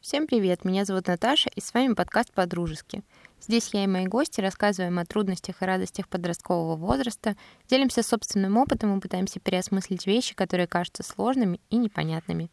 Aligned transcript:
Всем 0.00 0.28
привет, 0.28 0.64
меня 0.64 0.84
зовут 0.84 1.08
Наташа, 1.08 1.50
и 1.56 1.60
с 1.60 1.74
вами 1.74 1.92
подкаст 1.92 2.32
«По-дружески». 2.32 3.02
Здесь 3.40 3.70
я 3.74 3.82
и 3.82 3.88
мои 3.88 4.06
гости 4.06 4.40
рассказываем 4.40 5.00
о 5.00 5.04
трудностях 5.04 5.60
и 5.60 5.64
радостях 5.64 6.08
подросткового 6.08 6.76
возраста, 6.76 7.36
делимся 7.68 8.04
собственным 8.04 8.56
опытом 8.58 8.96
и 8.96 9.00
пытаемся 9.00 9.40
переосмыслить 9.40 10.06
вещи, 10.06 10.36
которые 10.36 10.68
кажутся 10.68 11.02
сложными 11.02 11.60
и 11.68 11.76
непонятными. 11.76 12.48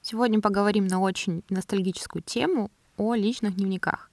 Сегодня 0.00 0.40
поговорим 0.40 0.86
на 0.86 1.00
очень 1.00 1.42
ностальгическую 1.50 2.22
тему 2.22 2.70
о 2.96 3.16
личных 3.16 3.56
дневниках. 3.56 4.08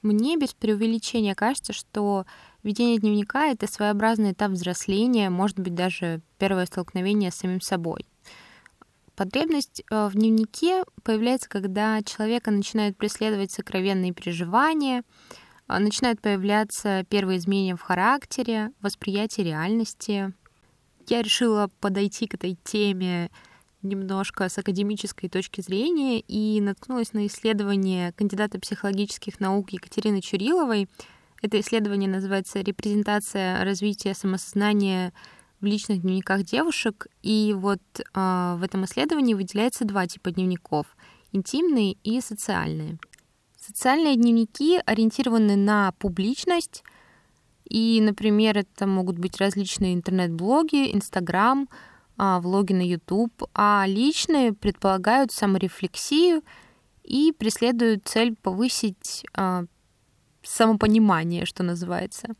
Мне 0.00 0.38
без 0.38 0.54
преувеличения 0.54 1.34
кажется, 1.34 1.74
что 1.74 2.24
ведение 2.62 2.98
дневника— 2.98 3.48
это 3.52 3.70
своеобразный 3.70 4.32
этап 4.32 4.52
взросления, 4.52 5.28
может 5.28 5.60
быть, 5.60 5.74
даже 5.74 6.22
первое 6.38 6.64
столкновение 6.64 7.30
с 7.30 7.36
самим 7.36 7.60
собой. 7.60 8.06
Потребность 9.20 9.82
э, 9.90 10.08
в 10.08 10.14
дневнике 10.14 10.82
появляется, 11.02 11.46
когда 11.46 12.02
человека 12.02 12.50
начинают 12.50 12.96
преследовать 12.96 13.50
сокровенные 13.50 14.14
переживания, 14.14 15.02
а, 15.66 15.78
начинают 15.78 16.22
появляться 16.22 17.04
первые 17.10 17.36
изменения 17.36 17.76
в 17.76 17.82
характере, 17.82 18.72
восприятии 18.80 19.42
реальности. 19.42 20.32
Я 21.06 21.20
решила 21.20 21.68
подойти 21.80 22.28
к 22.28 22.32
этой 22.32 22.56
теме 22.64 23.30
немножко 23.82 24.48
с 24.48 24.56
академической 24.56 25.28
точки 25.28 25.60
зрения 25.60 26.20
и 26.20 26.58
наткнулась 26.62 27.12
на 27.12 27.26
исследование 27.26 28.12
кандидата 28.12 28.58
психологических 28.58 29.38
наук 29.38 29.68
Екатерины 29.74 30.22
Чуриловой. 30.22 30.88
Это 31.42 31.60
исследование 31.60 32.08
называется 32.08 32.60
«Репрезентация 32.60 33.62
развития 33.64 34.14
самосознания 34.14 35.12
в 35.60 35.64
личных 35.64 36.02
дневниках 36.02 36.44
девушек. 36.44 37.06
И 37.22 37.54
вот 37.56 37.80
э, 37.98 38.54
в 38.58 38.62
этом 38.62 38.84
исследовании 38.84 39.34
выделяется 39.34 39.84
два 39.84 40.06
типа 40.06 40.30
дневников— 40.30 40.86
интимные 41.32 41.92
и 42.02 42.20
социальные. 42.20 42.98
Социальные 43.56 44.16
дневники 44.16 44.80
ориентированы 44.84 45.56
на 45.56 45.92
публичность, 45.98 46.82
и, 47.68 48.00
например, 48.00 48.58
это 48.58 48.86
могут 48.86 49.18
быть 49.18 49.38
различные 49.38 49.94
интернет-блоги, 49.94 50.92
Инстаграм, 50.92 51.68
а, 52.16 52.40
влоги 52.40 52.72
на 52.72 52.82
YouTube, 52.82 53.44
а 53.54 53.84
личные 53.86 54.52
предполагают 54.52 55.30
саморефлексию 55.30 56.42
и 57.04 57.32
преследуют 57.32 58.08
цель 58.08 58.34
повысить 58.34 59.24
а, 59.34 59.64
самопонимание, 60.42 61.46
что 61.46 61.62
называется. 61.62 62.34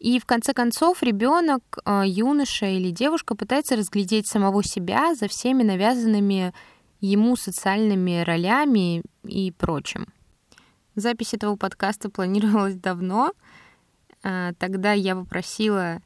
И 0.00 0.18
в 0.18 0.24
конце 0.24 0.54
концов 0.54 1.02
ребенок, 1.02 1.62
а, 1.84 2.04
юноша 2.06 2.64
или 2.64 2.90
девушка 2.90 3.34
пытается 3.34 3.76
разглядеть 3.76 4.26
самого 4.26 4.64
себя 4.64 5.14
за 5.14 5.28
всеми 5.28 5.62
навязанными 5.62 6.54
ему 7.00 7.36
социальными 7.36 8.22
ролями 8.22 9.02
и 9.24 9.52
прочим. 9.52 10.06
Запись 10.94 11.34
этого 11.34 11.56
подкаста 11.56 12.08
планировалась 12.08 12.76
давно. 12.76 13.32
А, 14.22 14.54
тогда 14.54 14.92
я 14.92 15.14
попросила, 15.14 16.00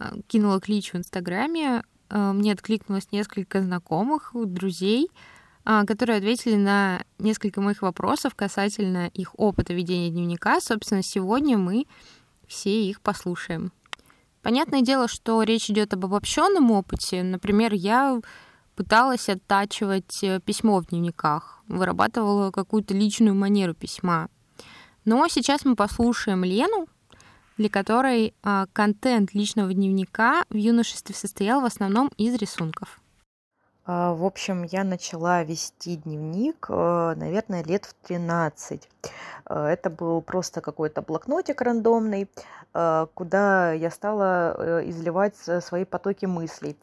а, 0.00 0.14
кинула 0.26 0.60
клич 0.60 0.92
в 0.92 0.96
Инстаграме. 0.96 1.84
Мне 2.10 2.52
откликнулось 2.52 3.10
несколько 3.12 3.62
знакомых, 3.62 4.32
друзей, 4.34 5.08
которые 5.64 6.18
ответили 6.18 6.54
на 6.54 7.02
несколько 7.18 7.60
моих 7.60 7.82
вопросов 7.82 8.34
касательно 8.34 9.08
их 9.08 9.36
опыта 9.38 9.72
ведения 9.72 10.10
дневника. 10.10 10.60
Собственно, 10.60 11.02
сегодня 11.02 11.58
мы 11.58 11.86
все 12.54 12.88
их 12.88 13.00
послушаем. 13.00 13.72
Понятное 14.42 14.82
дело, 14.82 15.08
что 15.08 15.42
речь 15.42 15.70
идет 15.70 15.92
об 15.94 16.04
обобщенном 16.04 16.70
опыте. 16.70 17.22
Например, 17.22 17.72
я 17.72 18.20
пыталась 18.76 19.28
оттачивать 19.28 20.22
э, 20.22 20.40
письмо 20.40 20.80
в 20.80 20.86
дневниках, 20.86 21.62
вырабатывала 21.66 22.50
какую-то 22.50 22.94
личную 22.94 23.34
манеру 23.34 23.74
письма. 23.74 24.28
Но 25.04 25.26
сейчас 25.28 25.64
мы 25.64 25.74
послушаем 25.76 26.44
Лену, 26.44 26.86
для 27.56 27.68
которой 27.68 28.34
а, 28.42 28.66
контент 28.72 29.34
личного 29.34 29.72
дневника 29.72 30.44
в 30.48 30.56
юношестве 30.56 31.14
состоял 31.14 31.60
в 31.60 31.64
основном 31.64 32.10
из 32.16 32.34
рисунков. 32.34 33.00
А, 33.86 34.14
в 34.14 34.24
общем, 34.24 34.62
я 34.62 34.82
начала 34.82 35.42
вести 35.42 35.96
дневник, 35.96 36.66
э, 36.70 37.14
наверное, 37.16 37.62
лет 37.62 37.84
в 37.84 37.94
13. 38.06 38.88
Э, 39.46 39.66
это 39.66 39.90
был 39.90 40.22
просто 40.22 40.62
какой-то 40.62 41.02
блокнотик 41.02 41.60
рандомный, 41.60 42.30
э, 42.72 43.06
куда 43.12 43.72
я 43.72 43.90
стала 43.90 44.80
изливать 44.88 45.36
свои 45.36 45.84
потоки 45.84 46.24
мыслей. 46.24 46.76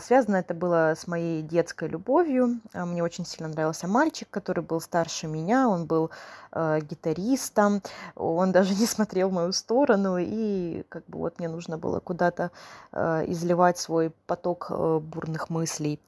Связано 0.00 0.36
это 0.36 0.54
было 0.54 0.94
с 0.96 1.06
моей 1.06 1.42
детской 1.42 1.88
любовью. 1.88 2.60
Мне 2.72 3.02
очень 3.02 3.26
сильно 3.26 3.48
нравился 3.48 3.86
мальчик, 3.88 4.28
который 4.30 4.62
был 4.62 4.80
старше 4.80 5.26
меня, 5.26 5.68
он 5.68 5.86
был 5.86 6.10
гитаристом, 6.54 7.82
он 8.14 8.52
даже 8.52 8.74
не 8.74 8.86
смотрел 8.86 9.28
в 9.28 9.32
мою 9.32 9.52
сторону, 9.52 10.16
и 10.18 10.84
как 10.88 11.04
бы 11.06 11.18
вот 11.18 11.38
мне 11.38 11.48
нужно 11.48 11.76
было 11.76 12.00
куда-то 12.00 12.50
изливать 12.92 13.78
свой 13.78 14.10
поток 14.26 14.70
бурных 14.70 15.50
мыслей. 15.50 16.00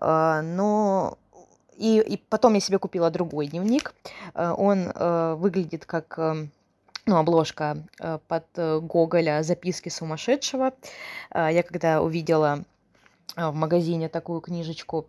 Но 0.00 1.18
и, 1.78 2.00
и 2.00 2.16
потом 2.16 2.54
я 2.54 2.60
себе 2.60 2.78
купила 2.78 3.10
другой 3.10 3.46
дневник. 3.46 3.94
Э, 4.34 4.52
он 4.56 4.90
э, 4.92 5.34
выглядит 5.38 5.86
как 5.86 6.18
э, 6.18 6.48
ну, 7.06 7.16
обложка 7.16 7.78
под 8.26 8.44
Гоголя 8.54 9.42
«Записки 9.42 9.88
сумасшедшего». 9.88 10.74
Я 11.34 11.62
когда 11.62 12.02
увидела 12.02 12.64
в 13.36 13.54
магазине 13.54 14.08
такую 14.08 14.40
книжечку, 14.40 15.06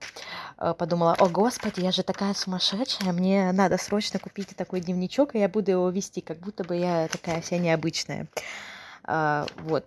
подумала, 0.58 1.16
о 1.18 1.30
господи, 1.30 1.80
я 1.82 1.92
же 1.92 2.04
такая 2.04 2.34
сумасшедшая, 2.34 3.12
мне 3.12 3.52
надо 3.52 3.78
срочно 3.78 4.20
купить 4.20 4.56
такой 4.56 4.82
дневничок, 4.82 5.36
и 5.36 5.40
я 5.40 5.50
буду 5.50 5.72
его 5.72 5.90
вести, 5.90 6.22
как 6.22 6.38
будто 6.40 6.64
бы 6.64 6.76
я 6.76 7.08
такая 7.08 7.42
вся 7.42 7.58
необычная. 7.58 8.28
Вот. 9.06 9.86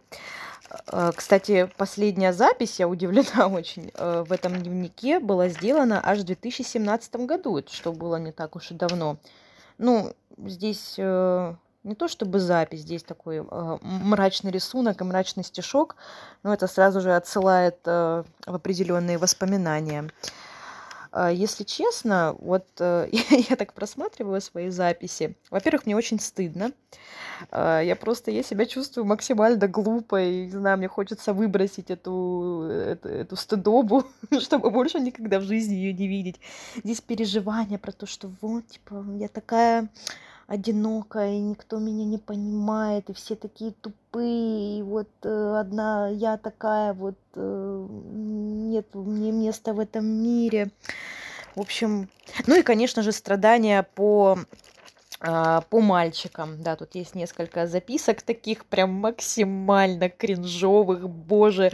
Э, 0.87 1.12
кстати, 1.15 1.70
последняя 1.76 2.32
запись, 2.32 2.78
я 2.78 2.88
удивлена 2.88 3.48
очень, 3.53 3.91
э, 3.94 4.25
в 4.26 4.32
этом 4.32 4.54
дневнике 4.54 5.20
была 5.20 5.49
сделана 5.49 6.00
аж 6.04 6.20
в 6.20 6.25
2017 6.25 7.16
году, 7.26 7.62
что 7.69 7.93
было 7.93 8.16
не 8.16 8.32
так 8.32 8.56
уж 8.56 8.70
и 8.70 8.75
давно. 8.75 9.19
Ну, 9.78 10.12
здесь 10.38 10.94
э, 10.99 11.54
не 11.84 11.94
то 11.94 12.09
чтобы 12.09 12.38
запись, 12.38 12.81
здесь 12.81 13.03
такой 13.03 13.44
мрачный 13.82 14.50
рисунок 14.50 15.00
и 15.00 15.04
мрачный 15.04 15.44
стишок, 15.44 15.97
но 16.43 16.54
это 16.54 16.66
сразу 16.66 17.00
же 17.00 17.15
отсылает 17.15 17.78
в 17.84 18.25
определенные 18.47 19.19
воспоминания. 19.19 20.09
А, 21.12 21.31
если 21.31 21.62
честно, 21.65 22.34
вот 22.38 22.66
э, 22.81 23.09
я 23.50 23.56
так 23.56 23.75
просматриваю 23.75 24.41
свои 24.41 24.70
записи. 24.70 25.37
Во-первых, 25.50 25.84
мне 25.84 25.94
очень 25.94 26.19
стыдно. 26.19 26.72
А, 27.50 27.81
я 27.81 27.97
просто, 27.97 28.31
я 28.31 28.43
себя 28.43 28.64
чувствую 28.64 29.04
максимально 29.04 29.69
глупой. 29.69 30.47
Не 30.47 30.50
знаю, 30.50 30.78
мне 30.78 30.88
хочется 30.88 31.34
выбросить 31.34 31.91
эту, 31.91 32.62
эту, 32.70 33.09
эту 33.09 33.37
стыдобу, 33.37 34.06
чтобы 34.41 34.70
больше 34.70 35.00
никогда 35.00 35.38
в 35.38 35.43
жизни 35.43 35.75
ее 35.75 35.93
не 35.93 36.09
видеть. 36.09 36.41
Здесь 36.82 37.03
переживания 37.03 37.76
про 37.76 37.93
то, 37.93 38.06
что 38.06 38.32
вот, 38.41 38.66
типа, 38.69 39.04
я 39.19 39.28
такая 39.28 39.91
одинокая, 40.47 41.34
и 41.34 41.41
никто 41.41 41.78
меня 41.78 42.04
не 42.04 42.19
понимает, 42.19 43.10
и 43.10 43.14
все 43.14 43.36
такие 43.36 43.72
тупые, 43.72 44.78
и 44.78 44.82
вот 44.82 45.08
э, 45.22 45.56
одна 45.58 46.08
я 46.08 46.36
такая 46.36 46.92
вот, 46.92 47.16
э, 47.34 47.86
нет 47.91 48.86
мне 48.94 49.32
места 49.32 49.72
в 49.72 49.81
этом 49.81 50.06
мире. 50.06 50.70
В 51.54 51.60
общем, 51.60 52.08
ну 52.47 52.58
и, 52.58 52.62
конечно 52.62 53.02
же, 53.02 53.12
страдания 53.12 53.86
по 53.94 54.38
по 55.22 55.81
мальчикам. 55.81 56.60
Да, 56.62 56.75
тут 56.75 56.97
есть 56.97 57.15
несколько 57.15 57.69
записок 57.69 58.22
таких 58.22 58.65
прям 58.65 58.91
максимально 58.91 60.09
кринжовых. 60.09 61.09
Боже, 61.09 61.71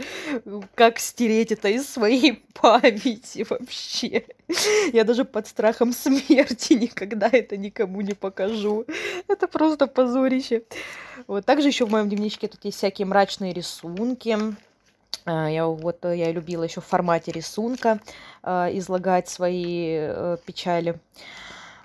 как 0.75 0.99
стереть 0.99 1.51
это 1.51 1.69
из 1.69 1.89
своей 1.89 2.43
памяти 2.53 3.45
вообще. 3.49 4.25
Я 4.93 5.03
даже 5.03 5.25
под 5.25 5.47
страхом 5.47 5.93
смерти 5.93 6.73
никогда 6.73 7.27
это 7.31 7.57
никому 7.57 8.01
не 8.01 8.13
покажу. 8.13 8.85
Это 9.27 9.47
просто 9.47 9.87
позорище. 9.87 10.61
Вот 11.25 11.43
также 11.45 11.69
еще 11.69 11.85
в 11.85 11.91
моем 11.91 12.07
дневничке 12.07 12.47
тут 12.47 12.63
есть 12.65 12.77
всякие 12.77 13.07
мрачные 13.07 13.51
рисунки. 13.51 14.37
А, 15.25 15.49
я 15.49 15.65
вот 15.65 16.05
я 16.05 16.31
любила 16.31 16.63
еще 16.63 16.81
в 16.81 16.85
формате 16.85 17.31
рисунка 17.31 17.99
а, 18.43 18.69
излагать 18.71 19.27
свои 19.27 19.95
э, 19.97 20.37
печали. 20.45 20.99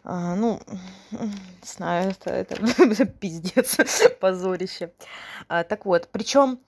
А, 0.05 0.37
ну, 0.37 0.61
не 1.11 1.29
знаю, 1.65 2.11
это, 2.11 2.31
это 2.31 3.07
пиздец, 3.07 3.79
позорище. 4.21 4.93
А, 5.49 5.65
так 5.65 5.87
вот, 5.87 6.09
причем 6.13 6.59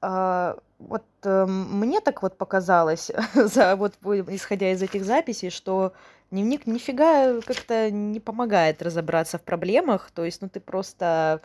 а, 0.00 0.56
вот 0.78 1.04
а, 1.22 1.46
мне 1.46 2.00
так 2.00 2.22
вот 2.22 2.38
показалось, 2.38 3.10
за, 3.34 3.76
вот, 3.76 3.94
исходя 4.28 4.72
из 4.72 4.82
этих 4.82 5.04
записей, 5.04 5.50
что 5.50 5.92
дневник 6.30 6.66
нифига 6.66 7.40
как-то 7.42 7.90
не 7.90 8.18
помогает 8.18 8.80
разобраться 8.80 9.38
в 9.38 9.42
проблемах. 9.42 10.10
То 10.12 10.24
есть, 10.24 10.40
ну, 10.40 10.48
ты 10.48 10.58
просто 10.60 11.42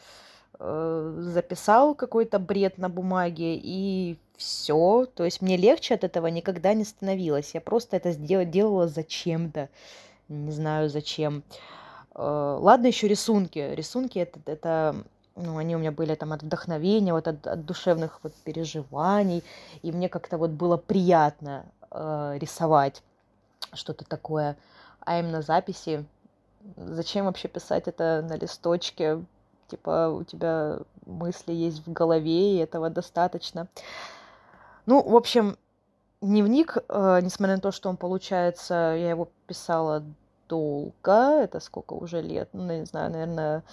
э, 0.58 1.16
записал 1.20 1.96
какой-то 1.96 2.40
бред 2.40 2.78
на 2.78 2.90
бумаге 2.90 3.60
и 3.62 4.18
все. 4.38 5.06
То 5.14 5.26
есть 5.26 5.42
мне 5.42 5.58
легче 5.58 5.96
от 5.96 6.04
этого 6.04 6.28
никогда 6.28 6.74
не 6.74 6.86
становилось. 6.86 7.54
Я 7.54 7.62
просто 7.62 7.98
это 7.98 8.12
сделала, 8.12 8.46
делала 8.46 8.88
зачем-то 8.88 9.70
не 10.32 10.52
знаю 10.52 10.90
зачем. 10.90 11.44
Э, 12.16 12.58
ладно, 12.60 12.88
еще 12.88 13.08
рисунки. 13.08 13.60
Рисунки 13.60 14.20
это, 14.20 14.40
это 14.46 14.96
ну, 15.36 15.58
они 15.58 15.76
у 15.76 15.80
меня 15.80 15.92
были 15.92 16.16
там 16.16 16.34
от 16.34 16.44
вдохновения, 16.44 17.14
вот 17.14 17.28
от, 17.28 17.46
от 17.48 17.66
душевных 17.66 18.20
вот 18.24 18.34
переживаний, 18.44 19.44
и 19.82 19.92
мне 19.92 20.10
как-то 20.10 20.38
вот 20.38 20.52
было 20.52 20.78
приятно 20.78 21.66
э, 21.90 22.38
рисовать 22.40 23.04
что-то 23.74 24.06
такое. 24.06 24.58
А 25.02 25.20
именно 25.20 25.42
записи, 25.42 26.06
зачем 26.76 27.26
вообще 27.26 27.48
писать 27.48 27.88
это 27.88 28.26
на 28.28 28.36
листочке? 28.36 29.24
Типа 29.68 30.10
у 30.10 30.24
тебя 30.24 30.80
мысли 31.06 31.54
есть 31.54 31.86
в 31.86 31.92
голове, 31.92 32.56
и 32.56 32.58
этого 32.58 32.90
достаточно. 32.90 33.68
Ну, 34.86 35.02
в 35.02 35.16
общем, 35.16 35.58
дневник, 36.22 36.78
э, 36.88 37.20
несмотря 37.22 37.56
на 37.56 37.62
то, 37.62 37.72
что 37.72 37.90
он 37.90 37.98
получается, 37.98 38.74
я 38.98 39.12
его 39.12 39.30
писала 39.48 40.04
долго, 40.52 41.44
это 41.44 41.62
сколько 41.62 41.94
уже 41.94 42.22
лет, 42.22 42.50
ну, 42.52 42.80
не 42.80 42.86
знаю, 42.86 43.10
наверное, 43.10 43.64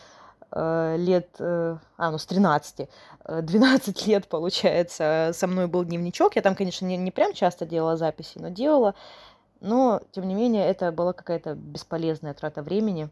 э, 0.53 0.97
лет, 0.97 1.29
э, 1.41 1.77
а, 1.97 2.11
ну, 2.13 2.19
с 2.19 2.27
13, 2.27 2.89
12 3.27 4.07
лет, 4.07 4.29
получается, 4.29 5.33
со 5.35 5.47
мной 5.49 5.67
был 5.67 5.85
дневничок. 5.85 6.37
Я 6.37 6.43
там, 6.43 6.55
конечно, 6.55 6.87
не, 6.87 6.97
не 6.97 7.11
прям 7.11 7.35
часто 7.35 7.67
делала 7.67 7.97
записи, 7.97 8.39
но 8.39 8.49
делала. 8.49 8.95
Но, 9.61 10.01
тем 10.13 10.29
не 10.29 10.35
менее, 10.35 10.67
это 10.67 10.93
была 10.93 11.13
какая-то 11.13 11.55
бесполезная 11.55 12.33
трата 12.33 12.63
времени, 12.63 13.09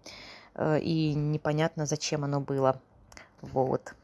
и 0.81 1.13
непонятно, 1.15 1.87
зачем 1.87 2.23
оно 2.23 2.41
было. 2.41 2.81
Вот. 3.43 3.95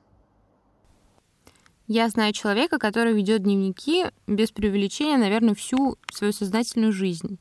Я 1.86 2.08
знаю 2.08 2.32
человека, 2.32 2.78
который 2.78 3.12
ведет 3.12 3.44
дневники 3.44 4.06
без 4.26 4.50
преувеличения, 4.50 5.18
наверное, 5.18 5.54
всю 5.54 5.98
свою 6.10 6.32
сознательную 6.32 6.92
жизнь. 6.92 7.38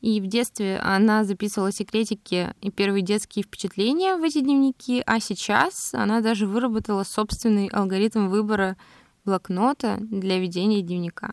И 0.00 0.20
в 0.20 0.26
детстве 0.26 0.78
она 0.78 1.24
записывала 1.24 1.72
секретики 1.72 2.54
и 2.62 2.70
первые 2.70 3.02
детские 3.02 3.44
впечатления 3.44 4.16
в 4.16 4.22
эти 4.22 4.40
дневники, 4.40 5.02
а 5.06 5.20
сейчас 5.20 5.92
она 5.92 6.20
даже 6.20 6.46
выработала 6.46 7.04
собственный 7.04 7.66
алгоритм 7.66 8.28
выбора 8.28 8.76
блокнота 9.26 9.98
для 10.00 10.38
ведения 10.38 10.80
дневника. 10.80 11.32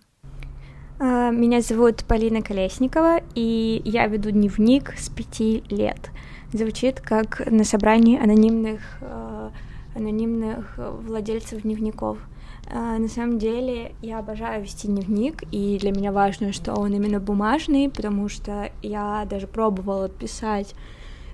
А, 0.99 1.31
меня 1.31 1.61
зовут 1.61 2.03
Полина 2.05 2.41
Колесникова, 2.41 3.21
и 3.35 3.81
я 3.85 4.07
веду 4.07 4.31
дневник 4.31 4.93
с 4.97 5.09
пяти 5.09 5.63
лет. 5.69 6.11
Звучит 6.51 6.99
как 6.99 7.49
на 7.49 7.63
собрании 7.63 8.21
анонимных, 8.21 8.81
а, 9.01 9.53
анонимных 9.95 10.77
владельцев 10.77 11.61
дневников— 11.61 12.17
а, 12.27 12.36
на 12.69 13.07
самом 13.07 13.39
деле 13.39 13.93
я 14.01 14.19
обожаю 14.19 14.63
вести 14.63 14.87
дневник, 14.87 15.43
и 15.51 15.77
для 15.79 15.91
меня 15.91 16.11
важно, 16.11 16.51
что 16.51 16.73
он 16.73 16.93
именно 16.93 17.19
бумажный, 17.19 17.89
потому 17.89 18.29
что 18.29 18.71
я 18.81 19.25
даже 19.29 19.47
пробовала 19.47 20.09
писать 20.09 20.75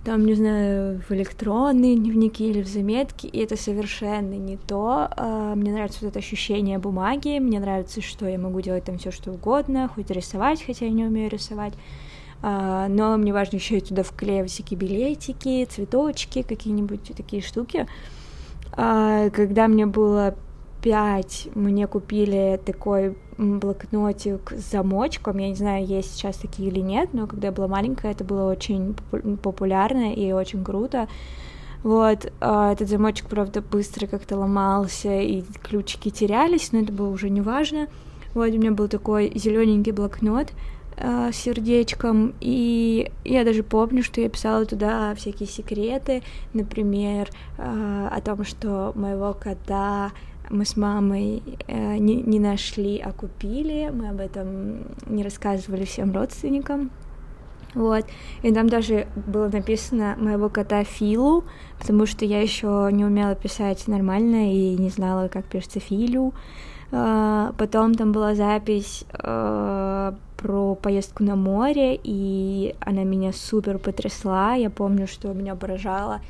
там, 0.04 0.26
не 0.26 0.34
знаю, 0.34 1.02
в 1.08 1.12
электронные 1.14 1.96
дневники 1.96 2.50
или 2.50 2.62
в 2.62 2.68
заметки, 2.68 3.26
и 3.26 3.40
это 3.40 3.56
совершенно 3.56 4.34
не 4.34 4.58
то. 4.58 5.08
А, 5.16 5.56
мне 5.56 5.72
нравится 5.72 6.00
вот 6.02 6.10
это 6.10 6.20
ощущение 6.20 6.78
бумаги, 6.78 7.40
мне 7.40 7.60
нравится, 7.60 8.02
что 8.02 8.28
я 8.28 8.38
могу 8.38 8.60
делать 8.62 8.84
там 8.84 8.98
все 8.98 9.12
что 9.12 9.32
угодно, 9.32 9.90
хоть 9.94 10.12
рисовать, 10.12 10.64
хотя 10.64 10.86
я 10.86 10.92
не 10.92 11.06
умею 11.06 11.30
рисовать. 11.30 11.74
А, 12.42 12.90
но 12.90 13.16
мне 13.16 13.32
важно 13.32 13.56
еще 13.56 13.78
и 13.78 13.82
туда 13.82 14.04
вклеивать 14.04 14.52
всякие 14.52 14.78
билетики, 14.78 15.66
цветочки, 15.66 16.42
какие-нибудь 16.42 17.14
такие 17.16 17.42
штуки. 17.42 17.88
Когда 18.76 19.68
мне 19.68 19.86
было 19.86 20.36
5 20.84 21.50
мне 21.56 21.88
купили 21.88 22.60
такой 22.64 23.16
блокнотик 23.38 24.52
с 24.52 24.72
замочком. 24.72 25.38
Я 25.38 25.50
не 25.50 25.56
знаю, 25.56 25.86
есть 25.86 26.14
сейчас 26.14 26.36
такие 26.36 26.70
или 26.70 26.82
нет, 26.82 27.10
но 27.14 27.26
когда 27.26 27.48
я 27.48 27.52
была 27.54 27.68
маленькая, 27.68 28.12
это 28.12 28.24
было 28.24 28.52
очень 28.52 28.96
популярно 29.42 30.14
и 30.14 30.34
очень 30.34 30.64
круто. 30.64 31.08
Вот, 31.84 32.32
а 32.40 32.72
этот 32.72 32.90
замочек, 32.90 33.28
правда, 33.28 33.62
быстро 33.62 34.08
как-то 34.08 34.38
ломался, 34.38 35.20
и 35.20 35.44
ключики 35.62 36.10
терялись, 36.10 36.72
но 36.72 36.80
это 36.80 36.94
было 36.94 37.10
уже 37.10 37.30
не 37.30 37.42
важно. 37.42 37.88
Вот, 38.34 38.50
у 38.50 38.58
меня 38.58 38.72
был 38.72 38.88
такой 38.88 39.32
зелененький 39.36 39.92
блокнот 39.92 40.54
э, 40.96 41.32
с 41.34 41.36
сердечком, 41.36 42.36
и 42.40 43.12
я 43.26 43.44
даже 43.44 43.64
помню, 43.64 44.02
что 44.02 44.22
я 44.22 44.30
писала 44.30 44.66
туда 44.66 45.14
всякие 45.16 45.48
секреты, 45.48 46.24
например, 46.54 47.30
э, 47.58 48.08
о 48.10 48.22
том, 48.22 48.46
что 48.46 48.94
моего 48.96 49.34
кота 49.34 50.12
мы 50.50 50.66
с 50.66 50.78
мамой 50.78 51.42
э, 51.68 51.98
не, 51.98 52.22
не 52.22 52.40
нашли, 52.40 53.00
а 53.00 53.12
купили. 53.12 53.90
Мы 53.94 54.10
об 54.10 54.20
этом 54.20 54.86
не 55.08 55.24
рассказывали 55.24 55.86
всем 55.86 56.14
родственникам. 56.14 56.92
Вот. 57.76 58.06
И 58.44 58.54
там 58.54 58.70
даже 58.70 59.08
было 59.16 59.50
написано 59.50 60.16
моего 60.20 60.50
кота 60.50 60.84
Филу, 60.84 61.44
потому 61.80 62.06
что 62.06 62.26
я 62.26 62.42
еще 62.42 62.90
не 62.92 63.06
умела 63.06 63.36
писать 63.36 63.88
нормально 63.88 64.54
и 64.54 64.76
не 64.78 64.90
знала, 64.90 65.28
как 65.28 65.46
пишется 65.46 65.80
Филю. 65.80 66.34
Uh, 66.92 67.56
потом 67.58 67.96
там 67.96 68.12
была 68.12 68.36
запись 68.36 69.04
uh, 69.14 70.16
про 70.38 70.76
поездку 70.76 71.24
на 71.24 71.36
море, 71.36 72.00
и 72.04 72.76
она 72.82 73.04
меня 73.04 73.34
супер 73.34 73.80
потрясла. 73.80 74.54
Я 74.54 74.70
помню, 74.70 75.08
что 75.08 75.34
меня 75.34 75.56
поражало, 75.56 76.22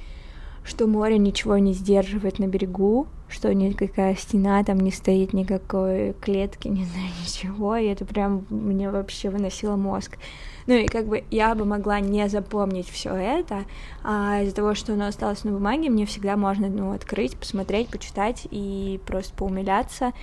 что 0.64 0.88
море 0.88 1.18
ничего 1.18 1.58
не 1.58 1.74
сдерживает 1.74 2.40
на 2.40 2.48
берегу, 2.48 3.08
что 3.28 3.54
никакая 3.54 4.16
стена 4.16 4.64
там 4.64 4.80
не 4.80 4.92
стоит, 4.92 5.34
никакой 5.34 6.14
клетки, 6.14 6.68
не 6.70 6.86
знаю, 6.86 7.10
ничего, 7.22 7.76
и 7.76 7.88
это 7.88 8.06
прям 8.06 8.46
мне 8.50 8.90
вообще 8.90 9.30
выносило 9.30 9.76
мозг. 9.76 10.18
Ну 10.66 10.76
и 10.76 10.88
как 10.88 11.08
бы 11.08 11.24
я 11.30 11.56
бы 11.56 11.66
могла 11.66 12.00
не 12.00 12.30
запомнить 12.30 12.90
все 12.90 13.14
это, 13.14 13.66
а 14.04 14.42
из-за 14.44 14.56
того, 14.56 14.76
что 14.76 14.94
оно 14.94 15.08
осталось 15.08 15.44
на 15.44 15.52
бумаге, 15.52 15.90
мне 15.90 16.06
всегда 16.06 16.38
можно 16.38 16.70
ну, 16.70 16.94
открыть, 16.94 17.36
посмотреть, 17.38 17.90
почитать 17.90 18.48
и 18.50 19.00
просто 19.06 19.34
поумиляться. 19.36 20.14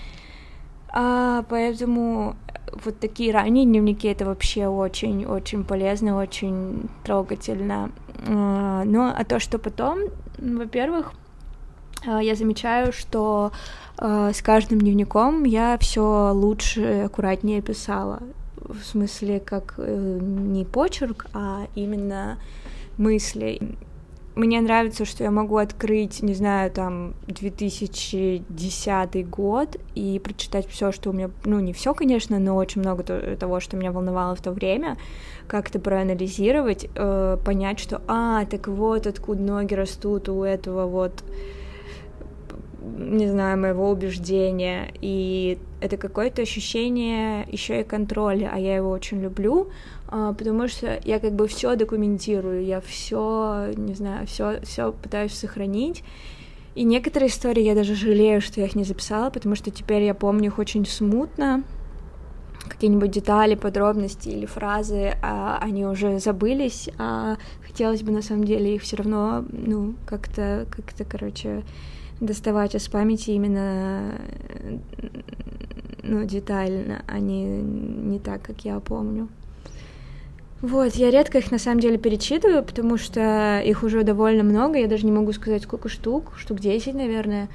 А, 0.92 1.44
поэтому 1.48 2.36
вот 2.84 2.98
такие 2.98 3.32
ранние 3.32 3.64
дневники 3.64 4.08
это 4.08 4.24
вообще 4.24 4.66
очень-очень 4.66 5.64
полезно, 5.64 6.16
очень 6.16 6.88
трогательно. 7.04 7.92
А, 8.26 8.84
ну, 8.84 9.12
а 9.14 9.24
то, 9.24 9.38
что 9.38 9.58
потом, 9.58 9.98
во-первых, 10.40 11.12
а, 12.06 12.22
я 12.22 12.34
замечаю, 12.34 12.92
что 12.92 13.52
а, 13.96 14.32
с 14.32 14.42
каждым 14.42 14.80
дневником 14.80 15.44
я 15.44 15.76
все 15.78 16.32
лучше, 16.32 17.02
аккуратнее 17.04 17.60
писала. 17.62 18.20
В 18.56 18.82
смысле, 18.82 19.40
как 19.40 19.74
э, 19.78 20.18
не 20.20 20.64
почерк, 20.64 21.26
а 21.32 21.66
именно 21.74 22.38
мысли. 22.98 23.60
Мне 24.36 24.60
нравится, 24.60 25.04
что 25.04 25.24
я 25.24 25.32
могу 25.32 25.56
открыть, 25.56 26.22
не 26.22 26.34
знаю, 26.34 26.70
там 26.70 27.14
2010 27.26 29.28
год 29.28 29.76
и 29.96 30.20
прочитать 30.22 30.68
все, 30.68 30.92
что 30.92 31.10
у 31.10 31.12
меня, 31.12 31.30
ну 31.44 31.58
не 31.58 31.72
все, 31.72 31.94
конечно, 31.94 32.38
но 32.38 32.54
очень 32.54 32.80
много 32.80 33.02
того, 33.02 33.58
что 33.58 33.76
меня 33.76 33.90
волновало 33.90 34.36
в 34.36 34.40
то 34.40 34.52
время, 34.52 34.96
как-то 35.48 35.80
проанализировать, 35.80 36.88
э, 36.94 37.38
понять, 37.44 37.80
что, 37.80 38.02
а, 38.06 38.44
так 38.44 38.68
вот 38.68 39.08
откуда 39.08 39.42
ноги 39.42 39.74
растут 39.74 40.28
у 40.28 40.44
этого 40.44 40.86
вот 40.86 41.24
не 42.82 43.28
знаю, 43.28 43.58
моего 43.58 43.90
убеждения, 43.90 44.92
и 45.00 45.58
это 45.80 45.96
какое-то 45.96 46.42
ощущение 46.42 47.46
еще 47.50 47.80
и 47.80 47.84
контроля, 47.84 48.50
а 48.52 48.58
я 48.58 48.76
его 48.76 48.90
очень 48.90 49.20
люблю, 49.20 49.68
а, 50.08 50.32
потому 50.32 50.68
что 50.68 51.00
я 51.04 51.18
как 51.18 51.32
бы 51.32 51.46
все 51.48 51.76
документирую, 51.76 52.64
я 52.64 52.80
все, 52.80 53.72
не 53.76 53.94
знаю, 53.94 54.26
все, 54.26 54.60
все 54.62 54.92
пытаюсь 54.92 55.34
сохранить. 55.34 56.04
И 56.74 56.84
некоторые 56.84 57.30
истории 57.30 57.62
я 57.62 57.74
даже 57.74 57.94
жалею, 57.94 58.40
что 58.40 58.60
я 58.60 58.66
их 58.66 58.76
не 58.76 58.84
записала, 58.84 59.30
потому 59.30 59.54
что 59.56 59.70
теперь 59.70 60.02
я 60.04 60.14
помню 60.14 60.46
их 60.46 60.58
очень 60.58 60.86
смутно, 60.86 61.64
какие-нибудь 62.68 63.10
детали, 63.10 63.54
подробности 63.54 64.28
или 64.28 64.46
фразы, 64.46 65.14
а 65.22 65.58
они 65.60 65.84
уже 65.84 66.18
забылись, 66.20 66.88
а 66.98 67.36
хотелось 67.66 68.02
бы 68.02 68.12
на 68.12 68.22
самом 68.22 68.44
деле 68.44 68.76
их 68.76 68.82
все 68.82 68.96
равно, 68.96 69.44
ну, 69.50 69.94
как-то, 70.06 70.66
как-то, 70.70 71.04
короче, 71.04 71.64
доставать 72.20 72.74
из 72.74 72.88
памяти 72.88 73.30
именно 73.30 74.14
ну, 76.02 76.24
детально, 76.24 77.02
а 77.06 77.18
не, 77.18 77.44
не 77.44 78.18
так, 78.18 78.42
как 78.42 78.64
я 78.64 78.78
помню. 78.80 79.28
Вот, 80.60 80.94
я 80.94 81.10
редко 81.10 81.38
их 81.38 81.50
на 81.50 81.58
самом 81.58 81.80
деле 81.80 81.96
перечитываю, 81.96 82.62
потому 82.62 82.98
что 82.98 83.62
их 83.64 83.82
уже 83.82 84.02
довольно 84.02 84.42
много, 84.42 84.78
я 84.78 84.88
даже 84.88 85.06
не 85.06 85.12
могу 85.12 85.32
сказать, 85.32 85.62
сколько 85.62 85.88
штук, 85.88 86.32
штук 86.36 86.60
10, 86.60 86.94
наверное. 86.94 87.48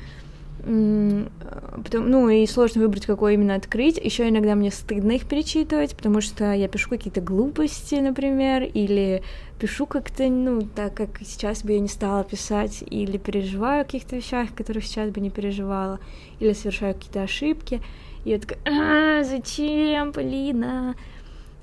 Потом, 1.86 2.10
ну, 2.10 2.30
и 2.30 2.48
сложно 2.48 2.82
выбрать, 2.82 3.06
какой 3.06 3.36
именно 3.36 3.54
открыть. 3.54 4.00
Еще 4.00 4.28
иногда 4.28 4.56
мне 4.56 4.72
стыдно 4.72 5.12
их 5.12 5.28
перечитывать, 5.28 5.96
потому 5.96 6.20
что 6.20 6.52
я 6.52 6.68
пишу 6.68 6.90
какие-то 6.90 7.22
глупости, 7.22 7.94
например, 7.94 8.64
или 8.64 9.22
пишу 9.60 9.86
как-то, 9.86 10.28
ну, 10.28 10.64
так 10.64 10.96
как 10.96 11.20
сейчас 11.24 11.64
бы 11.64 11.74
я 11.74 11.80
не 11.80 11.88
стала 11.88 12.24
писать, 12.24 12.84
или 12.90 13.18
переживаю 13.18 13.82
о 13.82 13.86
каких-то 13.86 14.16
вещах, 14.16 14.56
которых 14.56 14.84
сейчас 14.84 15.12
бы 15.12 15.22
не 15.22 15.30
переживала, 15.30 16.00
или 16.40 16.54
совершаю 16.54 16.96
какие-то 16.96 17.22
ошибки. 17.22 17.80
И 18.24 18.32
я 18.32 18.40
такая, 18.40 18.60
а, 18.66 19.24
зачем, 19.24 20.12
Полина? 20.12 20.96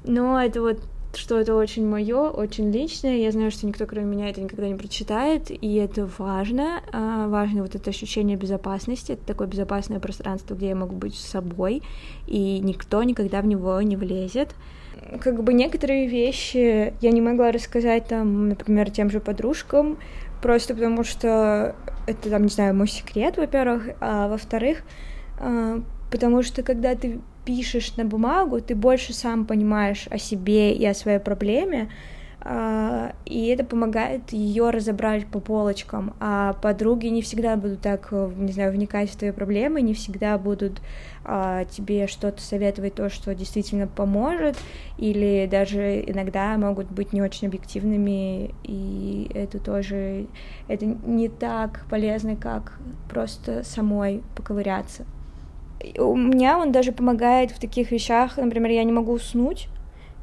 Но 0.04 0.40
это 0.40 0.60
вот 0.60 0.78
что 1.16 1.38
это 1.38 1.54
очень 1.54 1.86
мое, 1.86 2.30
очень 2.30 2.70
личное. 2.70 3.16
Я 3.16 3.32
знаю, 3.32 3.50
что 3.50 3.66
никто, 3.66 3.86
кроме 3.86 4.06
меня, 4.06 4.30
это 4.30 4.40
никогда 4.40 4.68
не 4.68 4.74
прочитает, 4.74 5.50
и 5.50 5.74
это 5.76 6.08
важно. 6.18 6.82
А, 6.92 7.28
важно 7.28 7.62
вот 7.62 7.74
это 7.74 7.90
ощущение 7.90 8.36
безопасности. 8.36 9.12
Это 9.12 9.24
такое 9.26 9.46
безопасное 9.46 10.00
пространство, 10.00 10.54
где 10.54 10.68
я 10.68 10.74
могу 10.74 10.96
быть 10.96 11.14
с 11.14 11.24
собой, 11.24 11.82
и 12.26 12.60
никто 12.60 13.02
никогда 13.02 13.40
в 13.42 13.46
него 13.46 13.80
не 13.82 13.96
влезет. 13.96 14.54
Как 15.20 15.42
бы 15.42 15.52
некоторые 15.52 16.06
вещи 16.06 16.94
я 17.00 17.10
не 17.10 17.20
могла 17.20 17.52
рассказать 17.52 18.06
там, 18.06 18.50
например, 18.50 18.90
тем 18.90 19.10
же 19.10 19.20
подружкам, 19.20 19.98
просто 20.40 20.74
потому 20.74 21.04
что 21.04 21.74
это, 22.06 22.30
там, 22.30 22.42
не 22.42 22.48
знаю, 22.48 22.74
мой 22.74 22.88
секрет, 22.88 23.36
во-первых, 23.36 23.90
а 24.00 24.28
во-вторых, 24.28 24.82
а, 25.38 25.82
потому 26.10 26.42
что 26.42 26.62
когда 26.62 26.94
ты 26.94 27.20
пишешь 27.44 27.96
на 27.96 28.04
бумагу, 28.04 28.60
ты 28.60 28.74
больше 28.74 29.12
сам 29.12 29.46
понимаешь 29.46 30.06
о 30.10 30.18
себе 30.18 30.72
и 30.74 30.84
о 30.86 30.94
своей 30.94 31.18
проблеме, 31.18 31.88
а, 32.44 33.14
и 33.24 33.46
это 33.48 33.64
помогает 33.64 34.32
ее 34.32 34.70
разобрать 34.70 35.26
по 35.26 35.38
полочкам, 35.38 36.14
а 36.18 36.54
подруги 36.54 37.06
не 37.06 37.22
всегда 37.22 37.56
будут 37.56 37.80
так, 37.80 38.10
не 38.10 38.52
знаю, 38.52 38.72
вникать 38.72 39.10
в 39.10 39.16
твои 39.16 39.30
проблемы, 39.30 39.80
не 39.80 39.94
всегда 39.94 40.38
будут 40.38 40.80
а, 41.24 41.64
тебе 41.66 42.08
что-то 42.08 42.42
советовать, 42.42 42.94
то, 42.94 43.08
что 43.10 43.32
действительно 43.34 43.86
поможет, 43.86 44.56
или 44.98 45.48
даже 45.48 46.00
иногда 46.00 46.56
могут 46.58 46.90
быть 46.90 47.12
не 47.12 47.22
очень 47.22 47.46
объективными, 47.46 48.52
и 48.64 49.30
это 49.34 49.60
тоже, 49.60 50.26
это 50.66 50.84
не 50.84 51.28
так 51.28 51.84
полезно, 51.88 52.34
как 52.34 52.78
просто 53.08 53.62
самой 53.62 54.22
поковыряться 54.34 55.04
у 55.98 56.16
меня 56.16 56.58
он 56.58 56.72
даже 56.72 56.92
помогает 56.92 57.50
в 57.50 57.58
таких 57.58 57.90
вещах, 57.90 58.36
например, 58.36 58.70
я 58.70 58.84
не 58.84 58.92
могу 58.92 59.12
уснуть, 59.12 59.68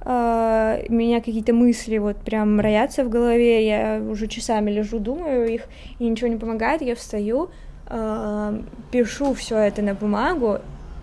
Uh, 0.02 0.86
у 0.88 0.94
меня 0.94 1.20
какие-то 1.20 1.54
мысли 1.54 1.98
вот 1.98 2.16
прям 2.16 2.62
роятся 2.62 3.04
в 3.04 3.10
голове, 3.10 3.68
я 3.68 4.02
уже 4.02 4.28
часами 4.28 4.72
лежу, 4.72 4.98
думаю 4.98 5.54
их, 5.54 5.64
и 6.00 6.08
ничего 6.08 6.30
не 6.30 6.38
помогает, 6.38 6.82
я 6.82 6.96
встаю, 6.96 7.50
uh, 7.88 8.64
пишу 8.92 9.34
все 9.34 9.58
это 9.58 9.82
на 9.82 9.96
бумагу, 9.96 10.60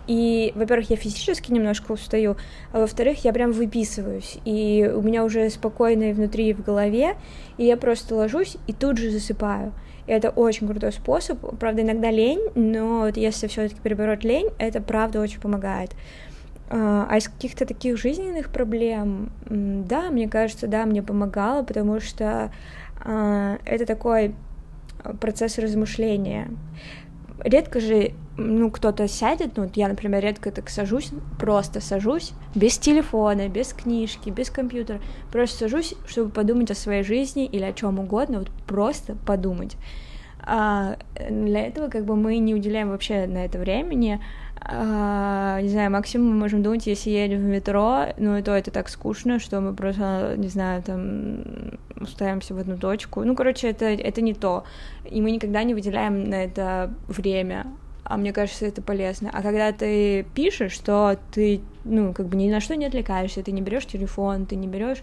и, 0.06 0.52
во-первых, 0.54 0.90
я 0.90 0.96
физически 0.96 1.52
немножко 1.52 1.92
устаю, 1.92 2.36
а 2.72 2.80
во-вторых, 2.80 3.25
я 3.25 3.32
прям 3.32 3.52
выписываюсь, 3.52 4.38
и 4.44 4.90
у 4.94 5.02
меня 5.02 5.25
уже 5.25 5.50
спокойно 5.50 6.04
и 6.04 6.12
внутри, 6.12 6.48
и 6.48 6.54
в 6.54 6.64
голове, 6.64 7.16
и 7.58 7.66
я 7.66 7.76
просто 7.76 8.14
ложусь 8.14 8.56
и 8.66 8.72
тут 8.72 8.98
же 8.98 9.10
засыпаю. 9.10 9.72
И 10.06 10.12
это 10.12 10.30
очень 10.30 10.68
крутой 10.68 10.92
способ. 10.92 11.38
Правда, 11.58 11.82
иногда 11.82 12.10
лень, 12.10 12.40
но 12.54 13.00
вот 13.00 13.16
если 13.16 13.46
все-таки 13.48 13.80
перебороть 13.80 14.25
лень, 14.25 14.48
это 14.58 14.80
правда 14.80 15.20
очень 15.20 15.40
помогает. 15.40 15.94
А, 16.68 17.06
а 17.08 17.16
из 17.16 17.28
каких-то 17.28 17.66
таких 17.66 17.96
жизненных 17.96 18.50
проблем, 18.50 19.30
да, 19.48 20.10
мне 20.10 20.28
кажется, 20.28 20.66
да, 20.66 20.84
мне 20.86 21.02
помогало, 21.02 21.62
потому 21.62 22.00
что 22.00 22.52
а, 23.04 23.58
это 23.64 23.86
такой 23.86 24.34
процесс 25.20 25.58
размышления. 25.58 26.48
Редко 27.45 27.81
же, 27.81 28.12
ну, 28.37 28.71
кто-то 28.71 29.09
сядет, 29.09 29.57
ну, 29.57 29.71
я, 29.75 29.88
например, 29.88 30.23
редко 30.23 30.50
так 30.50 30.71
сажусь, 30.71 31.11
просто 31.38 31.81
сажусь, 31.81 32.33
без 32.55 32.78
телефона, 32.78 33.49
без 33.49 33.73
книжки, 33.73 34.31
без 34.31 34.50
компьютера, 34.50 35.00
просто 35.31 35.59
сажусь, 35.59 35.95
чтобы 36.07 36.31
подумать 36.31 36.71
о 36.71 36.75
своей 36.75 37.02
жизни 37.02 37.45
или 37.45 37.62
о 37.62 37.73
чем 37.73 37.99
угодно, 37.99 38.38
вот 38.38 38.50
просто 38.66 39.16
подумать. 39.26 39.76
А 40.49 40.97
для 41.28 41.66
этого 41.66 41.88
как 41.88 42.05
бы 42.05 42.14
мы 42.14 42.38
не 42.38 42.55
уделяем 42.55 42.90
вообще 42.90 43.26
на 43.26 43.45
это 43.45 43.59
времени. 43.59 44.21
А, 44.60 45.60
не 45.60 45.68
знаю, 45.68 45.90
максимум 45.90 46.30
мы 46.30 46.36
можем 46.36 46.62
думать, 46.62 46.86
если 46.86 47.10
едем 47.10 47.38
в 47.38 47.44
метро, 47.44 48.06
ну 48.16 48.36
и 48.36 48.42
то 48.42 48.52
это 48.52 48.70
так 48.70 48.88
скучно, 48.88 49.38
что 49.38 49.60
мы 49.60 49.75
просто, 49.75 50.34
не 50.36 50.48
знаю, 50.48 50.82
там 50.82 51.78
устаемся 52.00 52.54
в 52.54 52.58
одну 52.58 52.76
точку. 52.76 53.22
Ну, 53.25 53.34
короче, 53.36 53.68
это, 53.68 53.84
это 53.84 54.20
не 54.22 54.34
то. 54.34 54.64
И 55.08 55.20
мы 55.20 55.30
никогда 55.30 55.62
не 55.62 55.75
выделяем 55.75 56.25
на 56.25 56.44
это 56.44 56.92
время. 57.06 57.66
А 58.02 58.16
мне 58.16 58.32
кажется, 58.32 58.66
это 58.66 58.82
полезно. 58.82 59.30
А 59.32 59.42
когда 59.42 59.72
ты 59.72 60.25
пишешь, 60.34 60.72
что 60.72 61.18
ты, 61.32 61.60
ну, 61.84 62.12
как 62.12 62.26
бы 62.26 62.36
ни 62.36 62.50
на 62.50 62.60
что 62.60 62.76
не 62.76 62.86
отвлекаешься, 62.86 63.42
ты 63.42 63.52
не 63.52 63.62
берешь 63.62 63.86
телефон, 63.86 64.46
ты 64.46 64.56
не 64.56 64.68
берешь, 64.68 65.02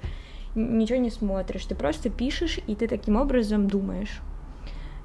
ничего 0.56 1.00
не 1.00 1.10
смотришь, 1.10 1.66
ты 1.66 1.76
просто 1.76 2.10
пишешь, 2.10 2.60
и 2.66 2.76
ты 2.76 2.88
таким 2.88 3.18
образом 3.18 3.68
думаешь. 3.68 4.22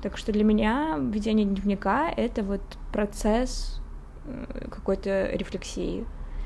Так 0.02 0.17
что 0.17 0.33
для 0.33 0.45
меня 0.45 0.97
ведение 1.00 1.45
дневника— 1.45 2.09
это 2.17 2.45
вот 2.45 2.62
процесс 2.93 3.81
какой-то 4.71 5.31
рефлексии. 5.33 6.05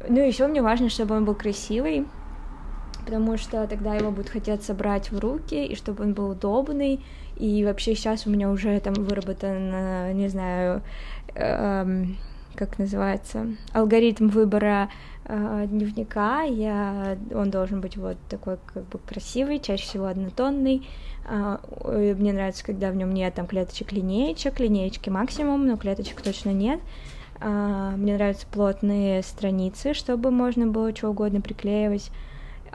Ну 0.09 0.21
и 0.21 0.27
еще 0.27 0.47
мне 0.47 0.63
важно, 0.63 0.89
чтобы 0.89 1.17
он 1.17 1.25
был 1.25 1.35
красивый, 1.35 2.07
потому 3.05 3.37
что 3.37 3.67
тогда 3.67 3.95
его 3.95 4.11
будет 4.11 4.29
хотеться 4.29 4.75
брать 4.75 5.11
в 5.11 5.19
руки, 5.19 5.65
и 5.65 5.75
чтобы 5.75 6.05
он 6.05 6.15
был 6.15 6.31
удобный. 6.31 7.05
И 7.37 7.65
вообще 7.65 7.95
сейчас 7.95 8.27
у 8.27 8.31
меня 8.31 8.51
уже 8.51 8.79
там 8.81 8.95
выработан, 8.95 9.71
э, 9.73 10.13
не 10.13 10.29
знаю, 10.29 10.83
э, 11.35 12.05
как 12.55 12.79
называется, 12.79 13.47
алгоритм 13.73 14.29
выбора 14.29 14.91
э, 15.25 15.65
дневника. 15.67 16.43
Я, 16.43 17.17
он 17.35 17.51
должен 17.51 17.81
быть 17.81 17.97
вот 17.97 18.17
такой 18.29 18.59
как 18.73 18.85
бы 18.85 18.99
красивый, 18.99 19.61
чаще 19.61 19.85
всего 19.85 20.07
однотонный, 20.07 20.87
а, 21.25 21.61
мне 21.85 22.33
нравится, 22.33 22.65
когда 22.65 22.91
в 22.91 22.97
нем 22.97 23.15
нет 23.15 23.35
там 23.35 23.47
клеточек 23.47 23.93
линеечек, 23.93 24.59
линеечки 24.59 25.09
максимум, 25.09 25.67
но 25.67 25.77
клеточек 25.77 26.21
точно 26.21 26.51
нет. 26.51 26.81
А, 27.45 27.97
мне 27.97 28.15
нравятся 28.15 28.47
плотные 28.51 29.23
страницы, 29.23 29.95
чтобы 29.95 30.31
можно 30.31 30.67
было 30.69 30.95
что 30.95 31.11
угодно 31.11 31.41
приклеивать. 31.41 32.13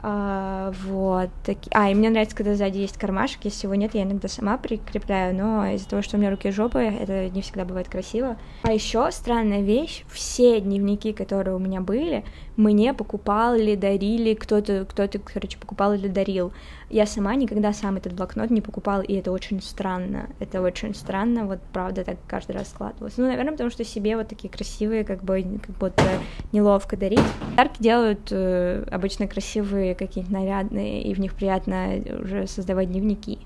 А, 0.00 0.72
вот. 0.84 1.30
А, 1.72 1.90
и 1.90 1.94
мне 1.94 2.10
нравится, 2.10 2.36
когда 2.36 2.54
сзади 2.54 2.78
есть 2.78 2.98
кармашек, 2.98 3.44
если 3.44 3.66
его 3.66 3.74
нет, 3.74 3.94
я 3.94 4.04
иногда 4.04 4.28
сама 4.28 4.56
прикрепляю, 4.56 5.34
но 5.34 5.66
из-за 5.74 5.88
того, 5.88 6.02
что 6.02 6.16
у 6.16 6.20
меня 6.20 6.30
руки 6.30 6.50
жопы, 6.50 6.78
это 6.78 7.28
не 7.30 7.42
всегда 7.42 7.64
бывает 7.64 7.88
красиво. 7.88 8.36
А 8.62 8.72
еще 8.72 9.10
странная 9.10 9.62
вещь, 9.62 10.04
все 10.08 10.60
дневники, 10.60 11.12
которые 11.12 11.56
у 11.56 11.58
меня 11.58 11.80
были, 11.80 12.24
мне 12.56 12.92
покупал 12.92 13.54
или 13.54 13.76
дарили 13.76 14.34
кто-то, 14.34 14.84
кто-то, 14.84 15.18
короче, 15.20 15.58
покупал 15.58 15.94
или 15.94 16.08
дарил. 16.08 16.52
Я 16.90 17.06
сама 17.06 17.34
никогда 17.34 17.72
сам 17.72 17.96
этот 17.96 18.14
блокнот 18.14 18.50
не 18.50 18.60
покупала, 18.60 19.02
и 19.02 19.14
это 19.14 19.30
очень 19.30 19.62
странно. 19.62 20.30
Это 20.40 20.62
очень 20.62 20.94
странно, 20.94 21.44
вот 21.44 21.60
правда 21.72 22.02
так 22.02 22.16
каждый 22.26 22.52
раз 22.52 22.70
складывалось. 22.70 23.16
Ну, 23.16 23.26
наверное, 23.26 23.52
потому 23.52 23.70
что 23.70 23.84
себе 23.84 24.16
вот 24.16 24.28
такие 24.28 24.48
красивые, 24.48 25.04
как 25.04 25.22
бы, 25.22 25.60
как 25.64 25.76
будто 25.76 26.04
неловко 26.50 26.96
дарить. 26.96 27.20
Подарки 27.50 27.82
делают 27.82 28.28
э, 28.30 28.84
обычно 28.90 29.28
красивые, 29.28 29.87
какие-то 29.94 30.32
нарядные, 30.32 31.02
и 31.02 31.14
в 31.14 31.20
них 31.20 31.34
приятно 31.34 32.02
уже 32.20 32.46
создавать 32.46 32.90
дневники. 32.90 33.38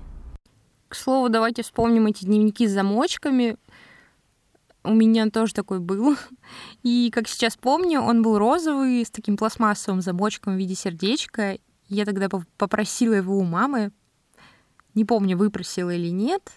К 0.87 0.95
слову, 0.95 1.29
давайте 1.29 1.63
вспомним 1.63 2.05
эти 2.07 2.25
дневники 2.25 2.67
с 2.67 2.71
замочками. 2.71 3.57
У 4.83 4.93
меня 4.93 5.29
тоже 5.29 5.53
такой 5.53 5.79
был. 5.79 6.15
И, 6.83 7.09
как 7.11 7.27
сейчас 7.27 7.57
помню, 7.57 8.01
он 8.01 8.21
был 8.21 8.37
розовый, 8.37 9.03
с 9.03 9.09
таким 9.09 9.37
пластмассовым 9.37 10.01
замочком 10.01 10.55
в 10.55 10.57
виде 10.57 10.75
сердечка. 10.75 11.57
Я 11.87 12.05
тогда 12.05 12.29
попросила 12.57 13.13
его 13.13 13.37
у 13.37 13.43
мамы. 13.43 13.91
Не 14.93 15.05
помню, 15.05 15.37
выпросила 15.37 15.89
или 15.89 16.09
нет, 16.09 16.51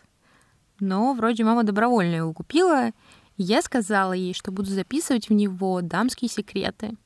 но 0.80 1.14
вроде 1.14 1.44
мама 1.44 1.64
добровольно 1.64 2.16
его 2.16 2.32
купила. 2.34 2.88
И 3.36 3.42
я 3.42 3.62
сказала 3.62 4.12
ей, 4.12 4.34
что 4.34 4.52
буду 4.52 4.70
записывать 4.70 5.28
в 5.28 5.32
него 5.32 5.80
дамские 5.80 6.28
секреты. 6.28 6.96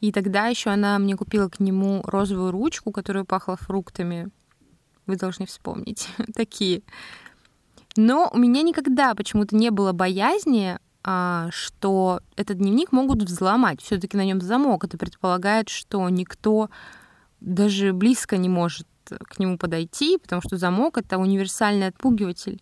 И 0.00 0.12
тогда 0.12 0.46
еще 0.46 0.70
она 0.70 0.98
мне 0.98 1.16
купила 1.16 1.48
к 1.48 1.60
нему 1.60 2.02
розовую 2.04 2.50
ручку, 2.50 2.92
которая 2.92 3.24
пахла 3.24 3.56
фруктами. 3.56 4.28
Вы 5.06 5.16
должны 5.16 5.46
вспомнить. 5.46 6.08
Такие 6.34 6.82
но 7.96 8.30
у 8.32 8.38
меня 8.38 8.62
никогда 8.62 9.14
почему-то 9.14 9.56
не 9.56 9.70
было 9.70 9.92
боязни, 9.92 10.78
а, 11.02 11.48
что 11.50 12.20
этот 12.36 12.58
дневник 12.58 12.92
могут 12.92 13.22
взломать. 13.22 13.80
Все-таки 13.82 14.16
на 14.16 14.24
нем 14.24 14.40
замок. 14.40 14.84
Это 14.84 14.98
предполагает, 14.98 15.68
что 15.68 16.08
никто 16.08 16.68
даже 17.40 17.92
близко 17.92 18.36
не 18.36 18.48
может 18.48 18.86
к 19.04 19.38
нему 19.38 19.56
подойти, 19.56 20.18
потому 20.18 20.42
что 20.42 20.56
замок— 20.56 20.98
это 20.98 21.18
универсальный 21.18 21.88
отпугиватель. 21.88 22.60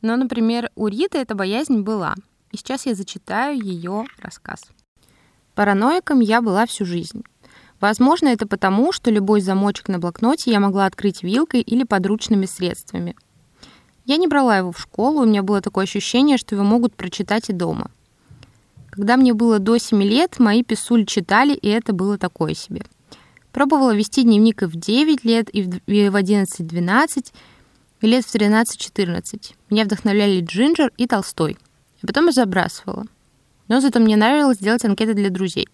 Но, 0.00 0.16
например, 0.16 0.70
у 0.76 0.88
Риты 0.88 1.18
эта 1.18 1.34
боязнь 1.34 1.82
была. 1.82 2.14
И 2.52 2.56
сейчас 2.56 2.86
я 2.86 2.94
зачитаю 2.94 3.60
ее 3.60 4.06
рассказ. 4.18 4.62
Параноиком 5.54 6.20
я 6.20 6.42
была 6.42 6.66
всю 6.66 6.84
жизнь. 6.84 7.22
Возможно, 7.80 8.28
это 8.28 8.46
потому, 8.46 8.92
что 8.92 9.10
любой 9.10 9.40
замочек 9.40 9.88
на 9.88 9.98
блокноте 9.98 10.50
я 10.50 10.60
могла 10.60 10.86
открыть 10.86 11.22
вилкой 11.22 11.60
или 11.60 11.84
подручными 11.84 12.46
средствами. 12.46 13.14
Я 14.04 14.16
не 14.16 14.26
брала 14.26 14.58
его 14.58 14.72
в 14.72 14.80
школу, 14.80 15.22
у 15.22 15.26
меня 15.26 15.42
было 15.42 15.60
такое 15.60 15.84
ощущение, 15.84 16.38
что 16.38 16.54
его 16.54 16.64
могут 16.64 16.94
прочитать 16.94 17.50
и 17.50 17.52
дома. 17.52 17.90
Когда 18.90 19.16
мне 19.16 19.34
было 19.34 19.58
до 19.58 19.78
7 19.78 20.02
лет, 20.02 20.38
мои 20.38 20.62
писуль 20.62 21.04
читали, 21.04 21.54
и 21.54 21.68
это 21.68 21.92
было 21.92 22.16
такое 22.16 22.54
себе. 22.54 22.84
Пробовала 23.50 23.94
вести 23.94 24.22
дневник 24.22 24.62
и 24.62 24.66
в 24.66 24.76
9 24.76 25.24
лет, 25.24 25.48
и 25.52 25.62
в 25.62 26.16
11-12, 26.16 27.32
и 28.00 28.06
лет 28.06 28.24
в 28.24 28.34
13-14. 28.34 29.54
Меня 29.70 29.84
вдохновляли 29.84 30.40
Джинджер 30.40 30.92
и 30.96 31.06
Толстой. 31.06 31.56
А 32.02 32.06
потом 32.06 32.26
я 32.26 32.32
забрасывала. 32.32 33.06
Но 33.68 33.80
зато 33.80 33.98
мне 33.98 34.16
нравилось 34.16 34.58
делать 34.58 34.84
анкеты 34.84 35.14
для 35.14 35.30
друзей. 35.30 35.68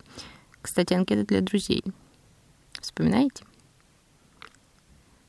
Кстати, 0.63 0.95
анкеты 0.95 1.25
для 1.25 1.41
друзей. 1.41 1.85
Вспоминаете? 2.81 3.45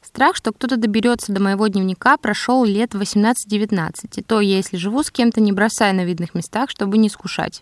Страх, 0.01 0.36
что 0.36 0.51
кто-то 0.51 0.75
доберется 0.75 1.32
до 1.32 1.41
моего 1.41 1.68
дневника, 1.68 2.18
прошел 2.18 2.65
лет 2.65 2.94
18-19, 2.94 3.94
и 4.15 4.22
то 4.22 4.41
если 4.41 4.75
живу 4.75 5.03
с 5.03 5.12
кем-то, 5.12 5.39
не 5.39 5.53
бросая 5.53 5.94
на 5.94 6.03
видных 6.03 6.36
местах, 6.36 6.70
чтобы 6.70 6.98
не 6.98 7.10
скушать. 7.10 7.62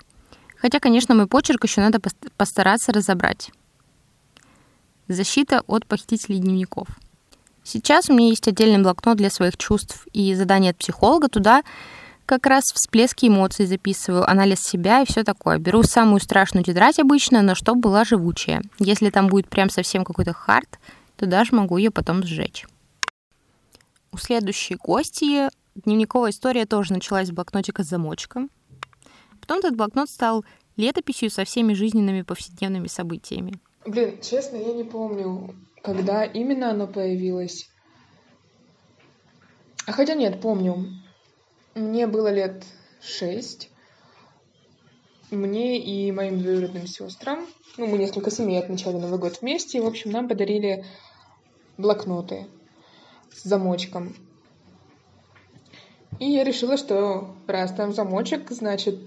Хотя, 0.58 0.80
конечно, 0.80 1.14
мой 1.14 1.28
почерк 1.28 1.64
еще 1.64 1.82
надо 1.82 2.02
постараться 2.38 2.92
разобрать. 2.92 3.52
Защита 5.08 5.62
от 5.68 5.86
похитителей 5.86 6.40
дневников. 6.40 6.88
Сейчас 7.64 8.10
у 8.10 8.14
меня 8.14 8.30
есть 8.30 8.48
отдельный 8.48 8.82
блокнот 8.82 9.18
для 9.18 9.30
своих 9.30 9.56
чувств 9.58 10.08
и 10.12 10.34
задание 10.34 10.72
от 10.72 10.78
психолога. 10.78 11.28
Туда 11.28 11.62
как 12.30 12.46
раз 12.46 12.66
всплески 12.66 13.26
эмоций 13.26 13.66
записываю, 13.66 14.30
анализ 14.30 14.60
себя 14.60 15.02
и 15.02 15.06
все 15.08 15.24
такое. 15.24 15.58
Беру 15.58 15.82
самую 15.82 16.20
страшную 16.22 16.64
тетрадь 16.64 17.00
обычно, 17.00 17.42
но 17.42 17.56
чтобы 17.56 17.82
была 17.82 18.06
живучая. 18.06 18.62
Если 18.78 19.10
там 19.10 19.30
будет 19.30 19.50
прям 19.50 19.72
совсем 19.72 20.04
какой-то 20.06 20.32
хард, 20.32 20.78
то 21.16 21.26
даже 21.26 21.56
могу 21.56 21.78
ее 21.78 21.90
потом 21.90 22.22
сжечь. 22.24 22.68
У 24.12 24.18
следующей 24.18 24.76
гости 24.76 25.50
дневниковая 25.74 26.30
история 26.30 26.68
тоже 26.68 26.94
началась 26.94 27.30
с 27.30 27.32
блокнотика 27.32 27.84
с 27.84 27.88
замочком. 27.88 28.52
Потом 29.42 29.58
этот 29.58 29.76
блокнот 29.76 30.08
стал 30.08 30.46
летописью 30.78 31.32
со 31.32 31.46
всеми 31.46 31.74
жизненными 31.74 32.22
повседневными 32.22 32.88
событиями. 32.88 33.60
Блин, 33.88 34.20
честно, 34.22 34.58
я 34.58 34.74
не 34.74 34.84
помню, 34.84 35.56
когда 35.82 36.26
именно 36.26 36.70
оно 36.70 36.86
появилось. 36.86 37.72
А 39.88 39.94
хотя 39.94 40.14
нет, 40.14 40.40
помню. 40.40 40.86
Мне 41.76 42.08
было 42.08 42.32
лет 42.32 42.66
шесть. 43.02 43.70
Мне 45.30 45.80
и 45.80 46.12
моим 46.12 46.42
двоюродным 46.42 46.88
сестрам, 46.88 47.46
ну, 47.78 47.86
мы 47.86 48.00
несколько 48.00 48.32
семей 48.32 48.58
отмечали 48.58 48.98
Новый 48.98 49.20
год 49.20 49.42
вместе, 49.42 49.78
и, 49.78 49.82
в 49.82 49.86
общем, 49.86 50.10
нам 50.10 50.28
подарили 50.28 50.86
блокноты 51.78 52.48
с 53.32 53.44
замочком. 53.44 54.16
И 56.20 56.26
я 56.32 56.44
решила, 56.44 56.78
что 56.78 57.36
раз 57.46 57.72
там 57.74 57.94
замочек, 57.94 58.50
значит, 58.50 58.98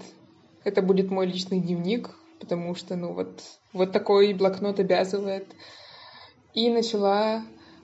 это 0.63 0.81
будет 0.81 1.11
мой 1.11 1.27
личный 1.27 1.59
дневник, 1.59 2.09
потому 2.39 2.73
что, 2.73 2.95
ну, 2.95 3.11
вот, 3.13 3.43
вот 3.73 3.91
такой 3.91 4.33
блокнот 4.33 4.79
обязывает. 4.79 5.47
И 6.53 6.69
начала 6.69 7.43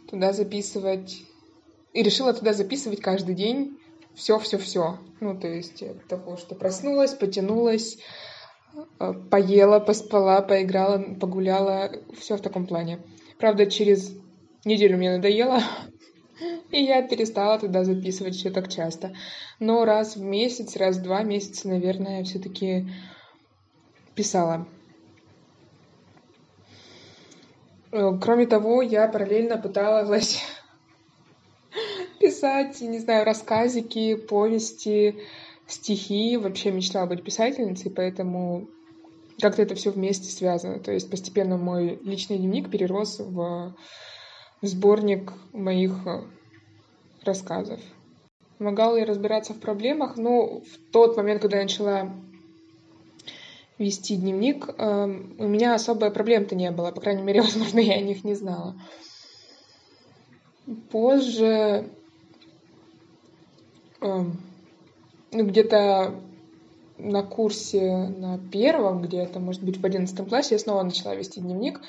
туда 0.09 0.31
записывать, 0.31 1.21
и 1.93 2.01
решила 2.01 2.33
туда 2.33 2.53
записывать 2.53 3.01
каждый 3.01 3.35
день 3.35 3.77
все-все-все. 4.19 4.99
Ну, 5.21 5.39
то 5.39 5.47
есть 5.47 5.81
от 5.81 6.05
того, 6.07 6.37
что 6.37 6.53
проснулась, 6.53 7.13
потянулась, 7.13 7.97
э, 8.99 9.13
поела, 9.31 9.79
поспала, 9.79 10.41
поиграла, 10.41 10.99
погуляла, 11.19 11.91
все 12.19 12.35
в 12.35 12.41
таком 12.41 12.67
плане. 12.67 12.99
Правда, 13.39 13.65
через 13.65 14.13
неделю 14.65 14.97
мне 14.97 15.15
надоело, 15.15 15.61
и 16.71 16.83
я 16.83 17.01
перестала 17.01 17.57
туда 17.57 17.85
записывать 17.85 18.35
все 18.35 18.51
так 18.51 18.69
часто. 18.69 19.15
Но 19.59 19.85
раз 19.85 20.17
в 20.17 20.21
месяц, 20.21 20.75
раз 20.75 20.97
в 20.97 21.01
два 21.01 21.23
месяца, 21.23 21.69
наверное, 21.69 22.23
все-таки 22.25 22.89
писала. 24.15 24.67
Э, 27.93 28.11
кроме 28.21 28.47
того, 28.47 28.81
я 28.81 29.07
параллельно 29.07 29.57
пыталась 29.57 30.43
писать, 32.19 32.81
не 32.81 32.99
знаю, 32.99 33.25
рассказики, 33.25 34.15
повести, 34.15 35.19
стихи. 35.67 36.37
Вообще 36.37 36.71
мечтала 36.71 37.07
быть 37.07 37.23
писательницей, 37.23 37.91
поэтому 37.91 38.67
как-то 39.41 39.61
это 39.61 39.75
все 39.75 39.91
вместе 39.91 40.29
связано. 40.31 40.79
То 40.79 40.91
есть 40.91 41.09
постепенно 41.09 41.57
мой 41.57 41.99
личный 42.03 42.37
дневник 42.37 42.69
перерос 42.69 43.19
в, 43.19 43.75
в 44.61 44.67
сборник 44.67 45.33
моих 45.53 45.93
э, 46.05 46.21
рассказов. 47.23 47.79
Помогала 48.57 48.97
я 48.97 49.05
разбираться 49.05 49.53
в 49.53 49.59
проблемах, 49.59 50.17
но 50.17 50.59
в 50.59 50.91
тот 50.91 51.15
момент, 51.15 51.41
когда 51.41 51.57
я 51.57 51.63
начала 51.63 52.11
вести 53.77 54.17
дневник, 54.17 54.67
э, 54.77 55.05
у 55.37 55.47
меня 55.47 55.73
особой 55.73 56.11
проблем-то 56.11 56.55
не 56.55 56.69
было. 56.71 56.91
По 56.91 56.99
крайней 56.99 57.23
мере, 57.23 57.41
возможно, 57.43 57.79
я 57.79 57.95
о 57.95 58.01
них 58.01 58.25
не 58.25 58.35
знала. 58.35 58.75
Позже 60.91 61.89
Эм, 61.89 61.98
ну, 64.01 64.33
где-то 65.31 66.13
на 66.97 67.23
курсе 67.23 68.07
на 68.09 68.37
первом, 68.37 69.01
где-то, 69.01 69.39
может 69.39 69.63
быть, 69.63 69.79
в 69.79 69.85
одиннадцатом 69.85 70.25
классе, 70.27 70.55
я 70.55 70.59
снова 70.59 70.83
начала 70.83 71.15
вести 71.15 71.39
дневник, 71.39 71.79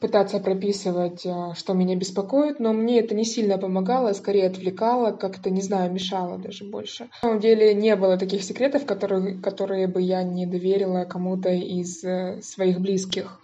пытаться 0.00 0.40
прописывать, 0.40 1.24
э, 1.24 1.54
что 1.54 1.74
меня 1.74 1.94
беспокоит, 1.94 2.58
но 2.58 2.72
мне 2.72 2.98
это 2.98 3.14
не 3.14 3.24
сильно 3.24 3.56
помогало, 3.56 4.12
скорее 4.14 4.48
отвлекало, 4.48 5.12
как-то, 5.12 5.48
не 5.48 5.62
знаю, 5.62 5.92
мешало 5.92 6.38
даже 6.38 6.64
больше. 6.64 7.04
На 7.04 7.28
самом 7.28 7.40
деле 7.40 7.72
не 7.72 7.94
было 7.94 8.18
таких 8.18 8.42
секретов, 8.42 8.84
которые, 8.84 9.38
которые 9.38 9.86
бы 9.86 10.02
я 10.02 10.24
не 10.24 10.44
доверила 10.44 11.04
кому-то 11.04 11.50
из 11.50 12.02
э, 12.02 12.40
своих 12.42 12.80
близких. 12.80 13.40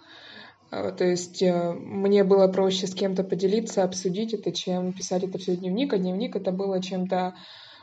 Э, 0.69 0.91
то 0.91 1.05
есть 1.05 1.41
мне 1.41 2.25
было 2.25 2.47
проще 2.49 2.87
с 2.87 2.93
кем-то 2.93 3.23
поделиться, 3.23 3.83
обсудить 3.83 4.33
это, 4.33 4.51
чем 4.51 4.91
писать 4.91 5.23
это 5.23 5.37
все 5.37 5.53
в 5.53 5.59
дневник, 5.59 5.93
а 5.93 5.97
дневник 5.97 6.35
это 6.35 6.51
было 6.51 6.81
чем-то 6.83 7.35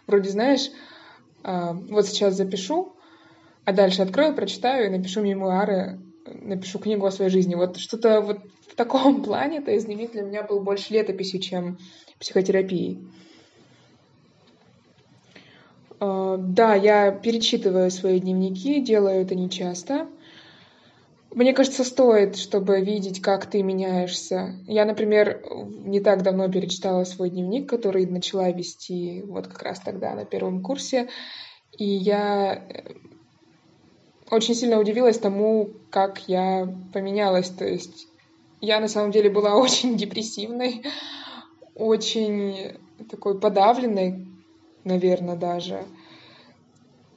Вроде, 0.07 0.31
знаешь, 0.31 0.71
а, 1.43 1.73
вот 1.73 2.07
сейчас 2.07 2.35
запишу, 2.35 2.95
а 3.65 3.73
дальше 3.73 4.03
открою, 4.03 4.35
прочитаю 4.35 4.87
и 4.87 4.97
напишу 4.97 5.23
мемуары, 5.23 6.01
напишу 6.25 6.79
книгу 6.79 7.07
о 7.07 7.11
своей 7.11 7.31
жизни. 7.31 7.55
Вот 7.55 7.77
что-то 7.77 8.21
вот 8.21 8.39
в 8.69 8.75
таком 8.75 9.23
плане, 9.25 9.61
дневник 9.61 10.13
для 10.13 10.23
меня 10.23 10.43
был 10.43 10.61
больше 10.61 10.93
летописью, 10.93 11.41
чем 11.41 11.79
психотерапией. 12.21 13.01
А, 15.99 16.37
да, 16.37 16.75
я 16.75 17.11
перечитываю 17.11 17.91
свои 17.91 18.21
дневники, 18.21 18.81
делаю 18.81 19.23
это 19.23 19.35
нечасто. 19.35 20.09
Мне 21.37 21.53
кажется, 21.53 21.85
стоит, 21.85 22.37
чтобы 22.37 22.81
видеть, 22.81 23.21
как 23.21 23.45
ты 23.45 23.63
меняешься. 23.63 24.55
Я, 24.67 24.87
например, 24.87 25.45
не 25.85 26.01
так 26.01 26.23
давно 26.23 26.51
перечитала 26.51 27.05
свой 27.05 27.29
дневник, 27.29 27.69
который 27.69 28.07
начала 28.07 28.51
вести 28.51 29.21
вот 29.21 29.47
как 29.47 29.63
раз 29.63 29.81
тогда 29.81 30.15
на 30.15 30.25
первом 30.25 30.63
курсе. 30.63 31.11
И 31.77 31.85
я 31.85 32.55
э, 32.55 32.95
очень 34.31 34.55
сильно 34.55 34.81
удивилась 34.81 35.19
тому, 35.19 35.69
как 35.91 36.27
я 36.27 36.75
поменялась. 36.95 37.51
То 37.51 37.67
есть 37.67 38.09
я 38.63 38.81
на 38.81 38.89
самом 38.89 39.11
деле 39.11 39.29
была 39.29 39.57
очень 39.61 39.99
депрессивной, 39.99 40.85
очень 41.75 42.79
такой 43.11 43.39
подавленной, 43.39 44.27
наверное, 44.85 45.37
даже. 45.37 45.85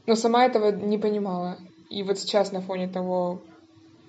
Но 0.08 0.16
сама 0.16 0.46
этого 0.46 0.74
не 0.74 0.98
понимала. 0.98 1.58
И 1.90 2.04
вот 2.04 2.20
сейчас 2.20 2.52
на 2.52 2.60
фоне 2.60 2.90
того, 2.90 3.44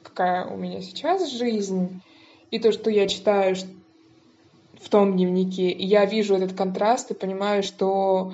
какая 0.02 0.46
у 0.46 0.56
меня 0.56 0.80
сейчас 0.82 1.30
жизнь, 1.30 2.02
и 2.50 2.58
то, 2.58 2.72
что 2.72 2.90
я 2.90 3.06
читаю 3.06 3.56
в 4.80 4.88
том 4.88 5.16
дневнике, 5.16 5.70
и 5.70 5.86
я 5.86 6.04
вижу 6.04 6.34
этот 6.34 6.56
контраст 6.56 7.10
и 7.10 7.14
понимаю, 7.14 7.62
что 7.62 8.32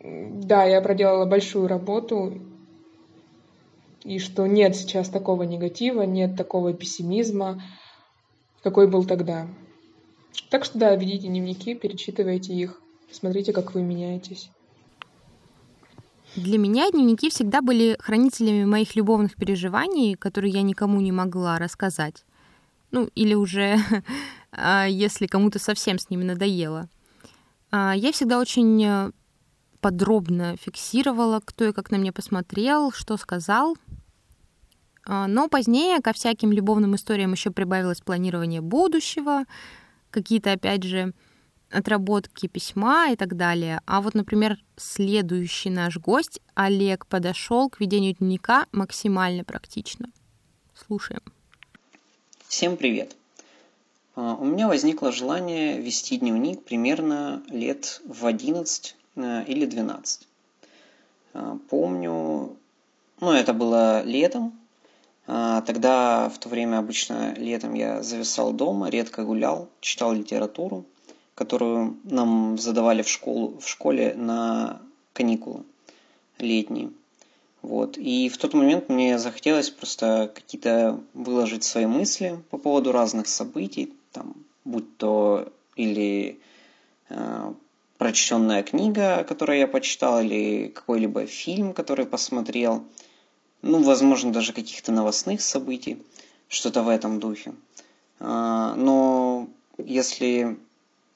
да, 0.00 0.64
я 0.64 0.80
проделала 0.80 1.24
большую 1.24 1.68
работу, 1.68 2.40
и 4.04 4.18
что 4.18 4.46
нет 4.46 4.76
сейчас 4.76 5.08
такого 5.08 5.42
негатива, 5.42 6.02
нет 6.02 6.36
такого 6.36 6.72
пессимизма, 6.72 7.62
какой 8.62 8.88
был 8.88 9.04
тогда. 9.04 9.48
Так 10.50 10.64
что 10.64 10.78
да, 10.78 10.94
ведите 10.94 11.28
дневники, 11.28 11.74
перечитывайте 11.74 12.54
их, 12.54 12.80
смотрите, 13.10 13.52
как 13.52 13.74
вы 13.74 13.82
меняетесь. 13.82 14.50
Для 16.36 16.58
меня 16.58 16.90
дневники 16.90 17.30
всегда 17.30 17.62
были 17.62 17.96
хранителями 17.98 18.66
моих 18.66 18.94
любовных 18.94 19.36
переживаний, 19.36 20.16
которые 20.16 20.52
я 20.52 20.60
никому 20.60 21.00
не 21.00 21.10
могла 21.10 21.58
рассказать. 21.58 22.26
Ну, 22.90 23.08
или 23.14 23.32
уже, 23.32 23.78
а, 24.52 24.84
если 24.84 25.26
кому-то 25.26 25.58
совсем 25.58 25.98
с 25.98 26.10
ними 26.10 26.24
надоело. 26.24 26.90
А, 27.70 27.94
я 27.96 28.12
всегда 28.12 28.38
очень 28.38 28.84
э, 28.84 29.12
подробно 29.80 30.56
фиксировала, 30.58 31.40
кто 31.42 31.64
и 31.64 31.72
как 31.72 31.90
на 31.90 31.96
меня 31.96 32.12
посмотрел, 32.12 32.92
что 32.92 33.16
сказал. 33.16 33.78
А, 35.06 35.26
но 35.28 35.48
позднее 35.48 36.02
ко 36.02 36.12
всяким 36.12 36.52
любовным 36.52 36.96
историям 36.96 37.32
еще 37.32 37.50
прибавилось 37.50 38.02
планирование 38.02 38.60
будущего, 38.60 39.44
какие-то, 40.10 40.52
опять 40.52 40.82
же, 40.82 41.14
отработки 41.70 42.46
письма 42.46 43.10
и 43.10 43.16
так 43.16 43.36
далее. 43.36 43.80
А 43.86 44.00
вот, 44.00 44.14
например, 44.14 44.58
следующий 44.76 45.70
наш 45.70 45.98
гость, 45.98 46.40
Олег, 46.54 47.06
подошел 47.06 47.68
к 47.68 47.80
ведению 47.80 48.14
дневника 48.14 48.66
максимально 48.72 49.44
практично. 49.44 50.10
Слушаем. 50.74 51.22
Всем 52.48 52.76
привет. 52.76 53.16
А, 54.14 54.34
у 54.34 54.44
меня 54.44 54.68
возникло 54.68 55.12
желание 55.12 55.80
вести 55.80 56.18
дневник 56.18 56.62
примерно 56.62 57.42
лет 57.48 58.00
в 58.06 58.26
11 58.26 58.96
э, 59.16 59.44
или 59.46 59.66
12. 59.66 60.28
А, 61.34 61.58
помню, 61.68 62.56
ну 63.20 63.32
это 63.32 63.52
было 63.52 64.02
летом, 64.04 64.58
а, 65.26 65.60
Тогда 65.62 66.28
в 66.28 66.38
то 66.38 66.48
время 66.48 66.78
обычно 66.78 67.34
летом 67.34 67.74
я 67.74 68.02
зависал 68.02 68.52
дома, 68.52 68.88
редко 68.90 69.24
гулял, 69.24 69.68
читал 69.80 70.12
литературу– 70.12 70.84
которую 71.36 71.98
нам 72.04 72.58
задавали 72.58 73.02
в, 73.02 73.08
школу, 73.08 73.58
в 73.60 73.68
школе 73.68 74.14
на 74.14 74.80
каникулы 75.12 75.62
летние. 76.38 76.90
Вот. 77.62 77.98
И 77.98 78.28
в 78.28 78.38
тот 78.38 78.54
момент 78.54 78.88
мне 78.88 79.18
захотелось 79.18 79.70
просто 79.70 80.32
какие-то 80.34 81.00
выложить 81.14 81.62
свои 81.62 81.86
мысли 81.86 82.40
по 82.50 82.58
поводу 82.58 82.90
разных 82.90 83.28
событий, 83.28 83.92
там, 84.12 84.34
будь 84.64 84.96
то 84.96 85.52
или 85.74 86.40
э, 87.10 87.52
прочтенная 87.98 88.62
книга, 88.62 89.22
которую 89.24 89.58
я 89.58 89.66
почитал, 89.66 90.20
или 90.20 90.68
какой-либо 90.68 91.26
фильм, 91.26 91.74
который 91.74 92.06
посмотрел, 92.06 92.84
ну, 93.60 93.82
возможно, 93.82 94.32
даже 94.32 94.54
каких-то 94.54 94.90
новостных 94.90 95.42
событий, 95.42 96.02
что-то 96.48 96.82
в 96.82 96.88
этом 96.88 97.20
духе. 97.20 97.52
Э, 98.20 98.72
но 98.76 99.48
если 99.76 100.56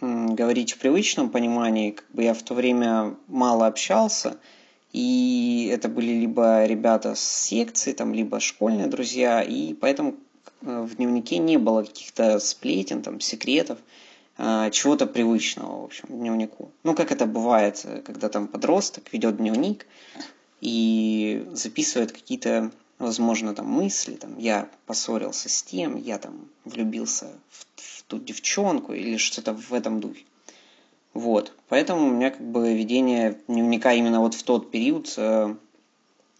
говорить 0.01 0.73
в 0.73 0.79
привычном 0.79 1.31
понимании, 1.31 1.93
как 1.93 2.07
бы 2.13 2.23
я 2.23 2.35
в 2.35 2.43
то 2.43 2.55
время 2.55 3.17
мало 3.27 3.67
общался, 3.67 4.39
и 4.93 5.71
это 5.73 5.89
были 5.89 6.13
либо 6.13 6.65
ребята 6.65 7.15
с 7.15 7.21
секции, 7.21 7.93
там, 7.93 8.13
либо 8.13 8.41
школьные 8.41 8.87
друзья, 8.87 9.43
и 9.43 9.75
поэтому 9.75 10.17
э, 10.63 10.81
в 10.83 10.97
дневнике 10.97 11.39
не 11.39 11.59
было 11.59 11.85
каких-то 11.85 12.41
сплетен, 12.41 13.03
там, 13.03 13.21
секретов, 13.21 13.79
э, 14.39 14.71
чего-то 14.73 15.07
привычного, 15.07 15.83
в 15.83 15.85
общем, 15.85 16.09
дневнику. 16.09 16.73
Ну, 16.83 16.95
как 16.95 17.13
это 17.13 17.27
бывает, 17.27 17.85
когда 18.05 18.29
там 18.29 18.49
подросток 18.49 19.13
ведет 19.13 19.37
дневник 19.37 19.87
и 20.61 21.47
записывает 21.53 22.13
какие-то, 22.13 22.71
возможно, 23.01 23.55
там 23.55 23.67
мысли, 23.67 24.15
там, 24.15 24.39
я 24.39 24.69
поссорился 24.87 25.49
с 25.49 25.63
тем, 25.63 25.97
я 25.97 26.19
там 26.19 26.49
влюбился 26.65 27.33
в, 27.49 27.67
в 27.77 28.03
ту 28.05 28.19
девчонку 28.19 28.93
или 28.93 29.17
что-то 29.17 29.55
в 29.55 29.73
этом 29.73 30.01
духе. 30.01 30.25
Вот. 31.15 31.53
Поэтому 31.69 32.07
у 32.07 32.11
меня 32.11 32.31
как 32.31 32.43
бы 32.43 32.75
ведение 32.75 33.41
дневника 33.49 33.93
именно 33.95 34.21
вот 34.21 34.35
в 34.35 34.43
тот 34.43 34.71
период 34.71 35.13
э, 35.17 35.57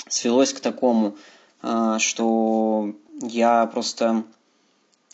свелось 0.07 0.53
к 0.53 0.61
такому, 0.61 1.17
э, 1.63 1.97
что 1.99 2.95
я 3.23 3.67
просто 3.67 4.25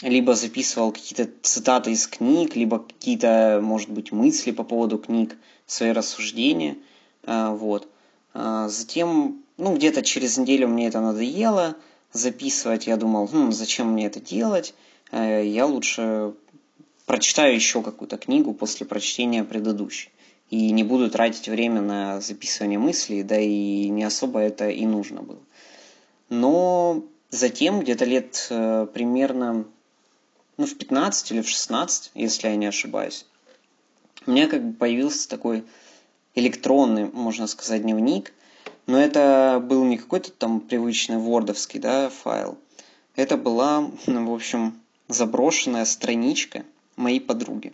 либо 0.02 0.34
записывал 0.34 0.92
какие-то 0.92 1.30
цитаты 1.42 1.92
из 1.92 2.06
книг, 2.06 2.54
либо 2.54 2.80
какие-то, 2.80 3.60
может 3.62 3.88
быть, 3.88 4.12
мысли 4.12 4.50
по 4.50 4.62
поводу 4.64 4.98
книг, 4.98 5.36
свои 5.66 5.92
рассуждения. 5.92 6.76
Э, 7.22 7.50
вот. 7.50 7.88
Э, 8.34 8.66
затем, 8.68 9.42
ну, 9.56 9.74
где-то 9.74 10.02
через 10.02 10.36
неделю 10.36 10.68
мне 10.68 10.88
это 10.88 11.00
надоело 11.00 11.76
записывать. 12.12 12.86
Я 12.86 12.96
думал, 12.96 13.26
хм, 13.26 13.52
зачем 13.52 13.92
мне 13.92 14.06
это 14.06 14.20
делать? 14.20 14.74
Э, 15.12 15.44
я 15.44 15.66
лучше 15.66 16.34
прочитаю 17.06 17.54
еще 17.54 17.82
какую-то 17.82 18.18
книгу 18.18 18.52
после 18.52 18.86
прочтения 18.86 19.44
предыдущей. 19.44 20.10
И 20.50 20.70
не 20.70 20.84
буду 20.84 21.10
тратить 21.10 21.48
время 21.48 21.80
на 21.80 22.20
записывание 22.20 22.78
мыслей, 22.78 23.22
да 23.22 23.38
и 23.40 23.88
не 23.88 24.04
особо 24.04 24.40
это 24.40 24.68
и 24.68 24.86
нужно 24.86 25.22
было. 25.22 25.40
Но 26.28 27.04
затем, 27.30 27.80
где-то 27.80 28.04
лет 28.04 28.46
э, 28.50 28.86
примерно 28.92 29.64
ну, 30.56 30.66
в 30.66 30.76
15 30.76 31.32
или 31.32 31.40
в 31.40 31.48
16, 31.48 32.12
если 32.14 32.48
я 32.48 32.56
не 32.56 32.66
ошибаюсь, 32.66 33.26
у 34.26 34.30
меня 34.30 34.48
как 34.48 34.64
бы 34.64 34.72
появился 34.72 35.28
такой 35.28 35.64
электронный, 36.34 37.06
можно 37.06 37.46
сказать, 37.46 37.82
дневник, 37.82 38.32
но 38.86 38.98
это 38.98 39.62
был 39.62 39.84
не 39.84 39.98
какой-то 39.98 40.32
там 40.32 40.60
привычный 40.60 41.18
вордовский 41.18 41.80
да, 41.80 42.08
файл. 42.08 42.58
Это 43.14 43.36
была, 43.36 43.90
ну, 44.06 44.30
в 44.30 44.34
общем, 44.34 44.80
заброшенная 45.08 45.84
страничка– 45.84 46.64
моей 46.96 47.20
подруги, 47.20 47.72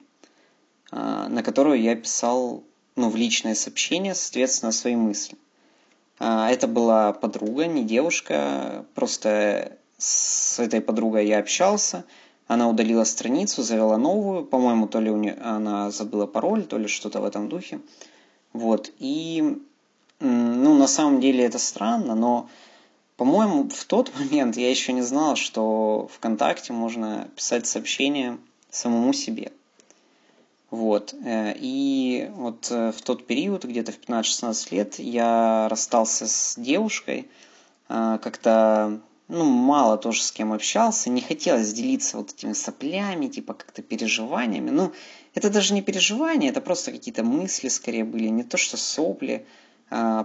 а, 0.91 1.29
на 1.29 1.43
которую 1.43 1.81
я 1.81 1.95
писал 1.97 2.63
ну, 2.97 3.09
в 3.09 3.17
личное 3.17 3.55
сообщение, 3.55 4.15
соответственно, 4.15 4.73
свои 4.73 4.97
мысли. 4.97 5.39
А, 6.19 6.51
это 6.51 6.67
была 6.67 7.13
подруга, 7.13 7.67
не 7.67 7.85
девушка, 7.85 8.85
просто 8.95 9.79
с 9.99 10.59
этой 10.59 10.81
подругой 10.81 11.27
я 11.27 11.39
общался, 11.39 12.05
она 12.49 12.69
удалила 12.69 13.05
страницу, 13.05 13.63
завела 13.63 13.97
новую, 13.97 14.45
по-моему, 14.45 14.89
то 14.89 15.01
ли 15.01 15.11
у 15.11 15.17
нее, 15.17 15.39
она 15.41 15.91
забыла 15.91 16.27
пароль, 16.27 16.65
то 16.65 16.77
ли 16.77 16.89
что-то 16.89 17.21
в 17.21 17.25
этом 17.25 17.49
духе. 17.49 17.81
Вот, 18.53 18.93
и, 18.99 19.63
ну, 20.23 20.79
на 20.79 20.87
самом 20.87 21.21
деле 21.21 21.45
это 21.45 21.59
странно, 21.59 22.15
но, 22.15 22.49
по-моему, 23.17 23.69
в 23.69 23.85
тот 23.85 24.13
момент 24.19 24.57
я 24.57 24.71
еще 24.71 24.93
не 24.93 25.03
знал, 25.03 25.37
что 25.37 26.09
ВКонтакте 26.15 26.73
можно 26.73 27.29
писать 27.37 27.67
сообщения 27.67 28.39
самому 28.71 29.13
себе. 29.13 29.53
Вот. 30.71 31.15
Э, 31.25 31.55
и 31.57 32.31
вот 32.35 32.69
э, 32.71 32.93
в 32.93 33.03
тот 33.03 33.27
период, 33.27 33.65
где-то 33.65 33.93
в 33.93 34.01
15-16 34.01 34.75
лет, 34.75 34.99
я 34.99 35.69
расстался 35.69 36.27
с 36.27 36.55
девушкой, 36.57 37.29
э, 37.89 38.19
как-то 38.23 39.01
ну, 39.29 39.45
мало 39.45 39.99
тоже 39.99 40.23
с 40.23 40.33
кем 40.33 40.53
общался, 40.53 41.11
не 41.11 41.21
хотелось 41.21 41.73
делиться 41.73 42.17
вот 42.17 42.33
этими 42.33 42.53
соплями, 42.53 43.27
типа 43.27 43.55
как-то 43.55 43.83
переживаниями. 43.83 44.71
Ну, 44.71 44.93
это 45.35 45.51
даже 45.51 45.75
не 45.75 45.83
переживания, 45.83 46.51
это 46.51 46.61
просто 46.61 46.93
какие-то 46.93 47.25
мысли 47.25 47.69
скорее 47.69 48.05
были, 48.05 48.29
не 48.29 48.43
то 48.43 48.57
что 48.57 48.77
сопли, 48.77 49.47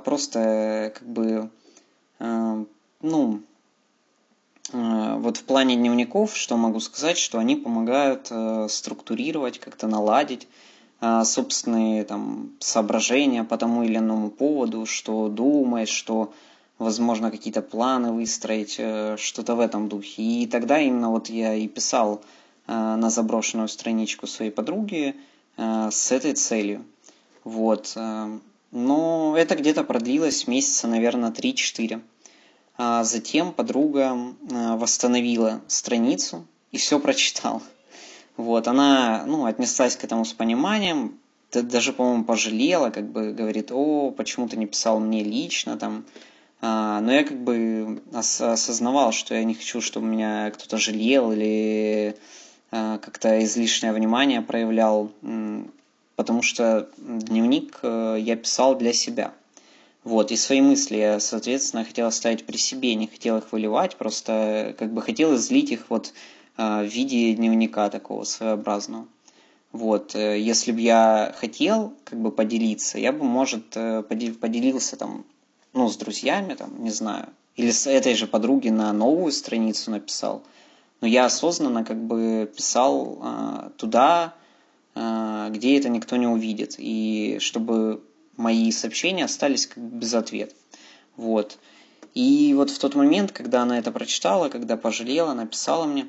просто 0.03 0.93
как 0.95 1.07
бы, 1.07 1.49
ну, 2.19 3.41
Э, 4.73 5.15
вот 5.17 5.37
в 5.37 5.43
плане 5.43 5.75
дневников, 5.75 6.35
что 6.35 6.57
могу 6.57 6.79
сказать, 6.79 7.17
что 7.17 7.39
они 7.39 7.55
помогают 7.55 8.27
э, 8.29 8.67
структурировать, 8.69 9.59
как-то 9.59 9.87
наладить 9.87 10.47
э, 11.01 11.23
собственные 11.23 12.03
там, 12.03 12.51
соображения 12.59 13.43
по 13.43 13.57
тому 13.57 13.83
или 13.83 13.97
иному 13.97 14.29
поводу, 14.29 14.85
что 14.85 15.29
думаешь, 15.29 15.89
что 15.89 16.33
возможно 16.79 17.31
какие-то 17.31 17.61
планы 17.61 18.11
выстроить, 18.11 18.73
что-то 19.19 19.55
в 19.55 19.59
этом 19.59 19.89
духе. 19.89 20.21
И 20.21 20.47
тогда 20.47 20.79
именно 20.79 21.09
вот 21.09 21.27
я 21.27 21.55
и 21.55 21.67
писал 21.67 22.21
на 22.67 23.09
заброшенную 23.09 23.67
страничку 23.67 24.27
своей 24.27 24.51
подруги 24.51 25.15
с 25.57 26.11
этой 26.11 26.33
целью. 26.33 26.85
Вот. 27.43 27.97
Но 28.71 29.35
это 29.37 29.55
где-то 29.55 29.83
продлилось 29.83 30.47
месяца, 30.47 30.87
наверное, 30.87 31.31
3-4. 31.31 32.01
А 32.77 33.03
затем 33.03 33.53
подруга 33.53 34.15
восстановила 34.41 35.61
страницу 35.67 36.45
и 36.71 36.77
все 36.77 36.99
прочитала. 36.99 37.61
Вот, 38.35 38.67
она, 38.67 39.23
ну, 39.25 39.45
отнеслась 39.45 39.95
к 39.95 40.03
этому 40.03 40.23
с 40.25 40.33
пониманием, 40.33 41.17
даже, 41.51 41.93
по-моему, 41.93 42.23
пожалела, 42.23 42.89
как 42.89 43.09
бы 43.09 43.33
говорит, 43.33 43.71
о, 43.71 44.11
почему 44.11 44.47
ты 44.47 44.57
не 44.57 44.67
писал 44.67 44.99
мне 44.99 45.23
лично, 45.23 45.77
там, 45.77 46.05
а, 46.61 46.99
но 47.01 47.11
я 47.11 47.23
как 47.23 47.37
бы 47.39 48.01
осознавал, 48.13 49.11
что 49.11 49.33
я 49.33 49.43
не 49.43 49.53
хочу, 49.53 49.81
чтобы 49.81 50.07
меня 50.07 50.51
кто-то 50.51 50.77
жалел 50.77 51.31
или 51.31 52.15
а, 52.71 52.97
как-то 52.97 53.43
излишнее 53.43 53.93
внимание 53.93 54.41
проявлял, 54.41 55.11
потому 56.17 56.41
что 56.41 56.89
дневник 56.97 57.79
э, 57.83 58.17
я 58.19 58.35
писал 58.35 58.75
для 58.75 58.91
себя– 58.91 59.33
вот, 60.07 60.31
и 60.31 60.37
свои 60.37 60.61
мысли 60.61 60.95
я, 60.95 61.19
соответственно, 61.19 61.83
хотел 61.83 62.07
оставить 62.07 62.45
при 62.45 62.55
себе, 62.55 62.95
не 62.95 63.07
хотел 63.07 63.39
их 63.39 63.51
выливать, 63.51 63.97
просто 63.97 64.73
как 64.79 64.93
бы 64.93 65.01
хотел 65.01 65.35
излить 65.35 65.69
их 65.71 65.89
вот 65.89 66.13
а, 66.55 66.81
в 66.81 66.85
виде 66.85 67.33
дневника 67.33 67.89
такого 67.89 68.23
своеобразного. 68.23 69.05
Вот, 69.73 70.15
э, 70.15 70.39
если 70.39 70.71
бы 70.71 70.79
я 70.79 71.35
хотел 71.37 71.93
как 72.05 72.21
бы 72.21 72.31
поделиться, 72.31 72.97
я 72.97 73.11
бы, 73.11 73.25
может, 73.25 73.75
э, 73.75 74.01
поделился 74.01 74.95
там, 74.95 75.25
ну, 75.73 75.89
с 75.89 75.97
друзьями, 75.97 76.53
там, 76.53 76.81
не 76.81 76.91
знаю, 76.91 77.27
или 77.57 77.71
с 77.71 77.85
этой 77.85 78.15
же 78.15 78.27
подруги 78.27 78.69
на 78.69 78.93
новую 78.93 79.33
страницу 79.33 79.91
написал. 79.91 80.41
Но 81.01 81.07
я 81.09 81.25
осознанно 81.25 81.83
как 81.83 82.01
бы 82.01 82.49
писал 82.55 83.73
туда, 83.75 84.35
где 85.49 85.77
это 85.77 85.89
никто 85.89 86.15
не 86.15 86.27
увидит. 86.27 86.75
И 86.77 87.37
чтобы 87.39 88.01
мои 88.37 88.71
сообщения 88.71 89.25
остались 89.25 89.67
как 89.67 89.83
без 89.83 90.13
ответа. 90.13 90.55
Вот. 91.15 91.57
И 92.13 92.53
вот 92.55 92.69
в 92.69 92.79
тот 92.79 92.95
момент, 92.95 93.31
когда 93.31 93.63
она 93.63 93.77
это 93.77 93.91
прочитала, 93.91 94.49
когда 94.49 94.77
пожалела, 94.77 95.33
написала 95.33 95.85
мне, 95.85 96.07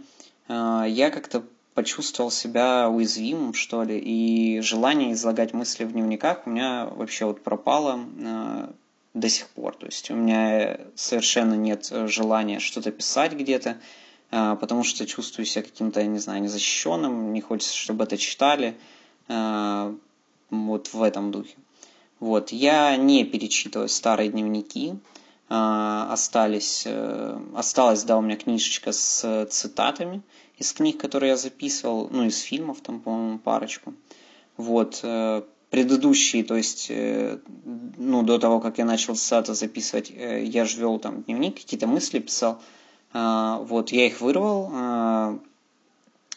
э, 0.48 0.84
я 0.88 1.10
как-то 1.10 1.42
почувствовал 1.74 2.30
себя 2.30 2.88
уязвимым, 2.88 3.54
что 3.54 3.82
ли, 3.82 3.98
и 3.98 4.60
желание 4.60 5.12
излагать 5.12 5.52
мысли 5.52 5.84
в 5.84 5.92
дневниках 5.92 6.46
у 6.46 6.50
меня 6.50 6.86
вообще 6.86 7.26
вот 7.26 7.42
пропало 7.42 8.00
э, 8.18 8.68
до 9.14 9.28
сих 9.28 9.48
пор. 9.48 9.76
То 9.76 9.86
есть 9.86 10.10
у 10.10 10.14
меня 10.14 10.78
совершенно 10.94 11.54
нет 11.54 11.92
желания 12.06 12.58
что-то 12.58 12.90
писать 12.90 13.32
где-то, 13.32 13.76
потому 14.30 14.84
что 14.84 15.06
чувствую 15.06 15.46
себя 15.46 15.62
каким-то, 15.62 16.04
не 16.04 16.18
знаю, 16.18 16.42
незащищенным, 16.42 17.32
не 17.32 17.40
хочется, 17.40 17.74
чтобы 17.74 18.04
это 18.04 18.16
читали, 18.18 18.76
вот 19.28 20.92
в 20.92 21.02
этом 21.02 21.30
духе. 21.30 21.56
Вот, 22.20 22.50
я 22.50 22.96
не 22.96 23.24
перечитываю 23.24 23.88
старые 23.88 24.30
дневники, 24.30 24.98
а, 25.50 26.12
остались, 26.12 26.82
э, 26.84 27.40
осталась, 27.54 28.02
да, 28.02 28.18
у 28.18 28.20
меня 28.20 28.36
книжечка 28.36 28.92
с 28.92 29.46
цитатами 29.50 30.22
из 30.58 30.72
книг, 30.72 31.00
которые 31.00 31.30
я 31.30 31.36
записывал, 31.36 32.08
ну, 32.10 32.24
из 32.24 32.40
фильмов, 32.40 32.80
там, 32.82 33.00
по-моему, 33.00 33.38
парочку. 33.38 33.94
Вот, 34.58 35.00
э, 35.02 35.42
предыдущие, 35.70 36.44
то 36.44 36.56
есть, 36.56 36.88
э, 36.90 37.38
ну, 37.96 38.22
до 38.24 38.38
того, 38.38 38.60
как 38.60 38.78
я 38.78 38.84
начал 38.84 39.16
сата 39.16 39.54
записывать, 39.54 40.10
я 40.10 40.64
же 40.64 40.78
вел 40.80 40.98
там 40.98 41.22
дневник, 41.22 41.54
какие-то 41.54 41.86
мысли 41.86 42.18
писал. 42.18 42.60
А, 43.12 43.58
вот, 43.58 43.90
я 43.90 44.06
их 44.06 44.20
вырвал, 44.20 44.70
а, 44.72 45.38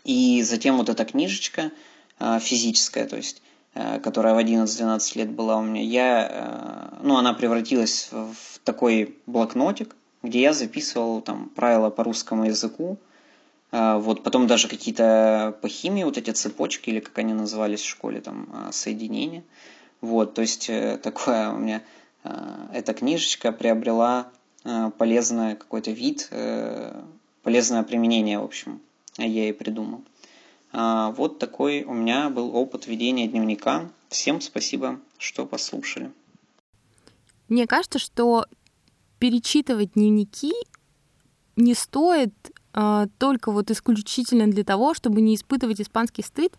и 0.03 0.41
затем 0.43 0.77
вот 0.77 0.89
эта 0.89 1.05
книжечка 1.05 1.71
а, 2.19 2.39
физическая, 2.39 3.07
то 3.07 3.17
есть, 3.17 3.41
которая 4.03 4.33
в 4.33 4.37
11-12 4.37 5.17
лет 5.17 5.31
была 5.31 5.55
у 5.55 5.63
меня, 5.63 5.81
я, 5.81 6.89
ну, 7.01 7.15
она 7.15 7.33
превратилась 7.33 8.09
в 8.11 8.59
такой 8.65 9.15
блокнотик, 9.27 9.95
где 10.23 10.41
я 10.41 10.51
записывал 10.51 11.21
там 11.21 11.47
правила 11.47 11.89
по 11.89 12.03
русскому 12.03 12.43
языку, 12.47 12.97
вот, 13.71 14.23
потом 14.23 14.45
даже 14.45 14.67
какие-то 14.67 15.57
по 15.61 15.69
химии 15.69 16.03
вот 16.03 16.17
эти 16.17 16.31
цепочки, 16.31 16.89
или 16.89 16.99
как 16.99 17.17
они 17.19 17.31
назывались 17.31 17.79
в 17.79 17.87
школе, 17.87 18.19
там, 18.19 18.67
соединения. 18.73 19.45
Вот, 20.01 20.33
то 20.33 20.41
есть 20.41 20.69
э, 20.69 20.97
такое 21.03 21.51
у 21.51 21.57
меня 21.57 21.81
эта 22.73 22.93
книжечка 22.93 23.53
приобрела 23.53 24.27
полезный 24.63 25.55
какой-то 25.55 25.91
вид, 25.91 26.27
э, 26.31 27.03
полезное 27.43 27.83
применение, 27.83 28.39
в 28.39 28.43
общем, 28.43 28.79
я 29.17 29.25
ей 29.25 29.53
придумал. 29.53 30.03
Вот 30.73 31.37
такой 31.37 31.83
у 31.83 31.93
меня 31.93 32.29
был 32.29 32.55
опыт 32.55 32.87
ведения 32.87 33.27
дневника. 33.27 33.89
Всем 34.07 34.39
спасибо, 34.39 35.01
что 35.17 35.45
послушали. 35.45 36.11
Мне 37.49 37.67
кажется, 37.67 37.99
что 37.99 38.45
перечитывать 39.19 39.93
дневники 39.93 40.53
не 41.57 41.73
стоит 41.73 42.33
э, 42.73 43.07
только 43.17 43.51
вот 43.51 43.69
исключительно 43.69 44.47
для 44.47 44.63
того, 44.63 44.93
чтобы 44.93 45.21
не 45.21 45.35
испытывать 45.35 45.81
испанский 45.81 46.23
стыд 46.23 46.57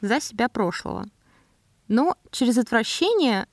за 0.00 0.20
себя 0.20 0.48
прошлого. 0.48 1.06
Но 1.88 2.16
через 2.30 2.58
отвращение 2.58 3.46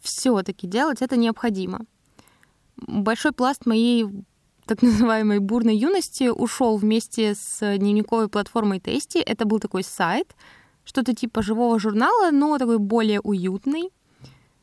все-таки 0.00 0.66
делать 0.66 1.00
это 1.00 1.16
необходимо. 1.16 1.86
Большой 2.76 3.32
пласт 3.32 3.66
моей 3.66 4.06
так 4.66 4.82
называемой 4.82 5.38
бурной 5.38 5.76
юности 5.76 6.28
ушел 6.28 6.76
вместе 6.76 7.34
с 7.34 7.76
дневниковой 7.78 8.28
платформой 8.28 8.80
Тести. 8.80 9.18
Это 9.18 9.44
был 9.44 9.58
такой 9.58 9.82
сайт, 9.82 10.34
что-то 10.84 11.14
типа 11.14 11.42
живого 11.42 11.78
журнала, 11.78 12.30
но 12.30 12.58
такой 12.58 12.78
более 12.78 13.20
уютный. 13.20 13.90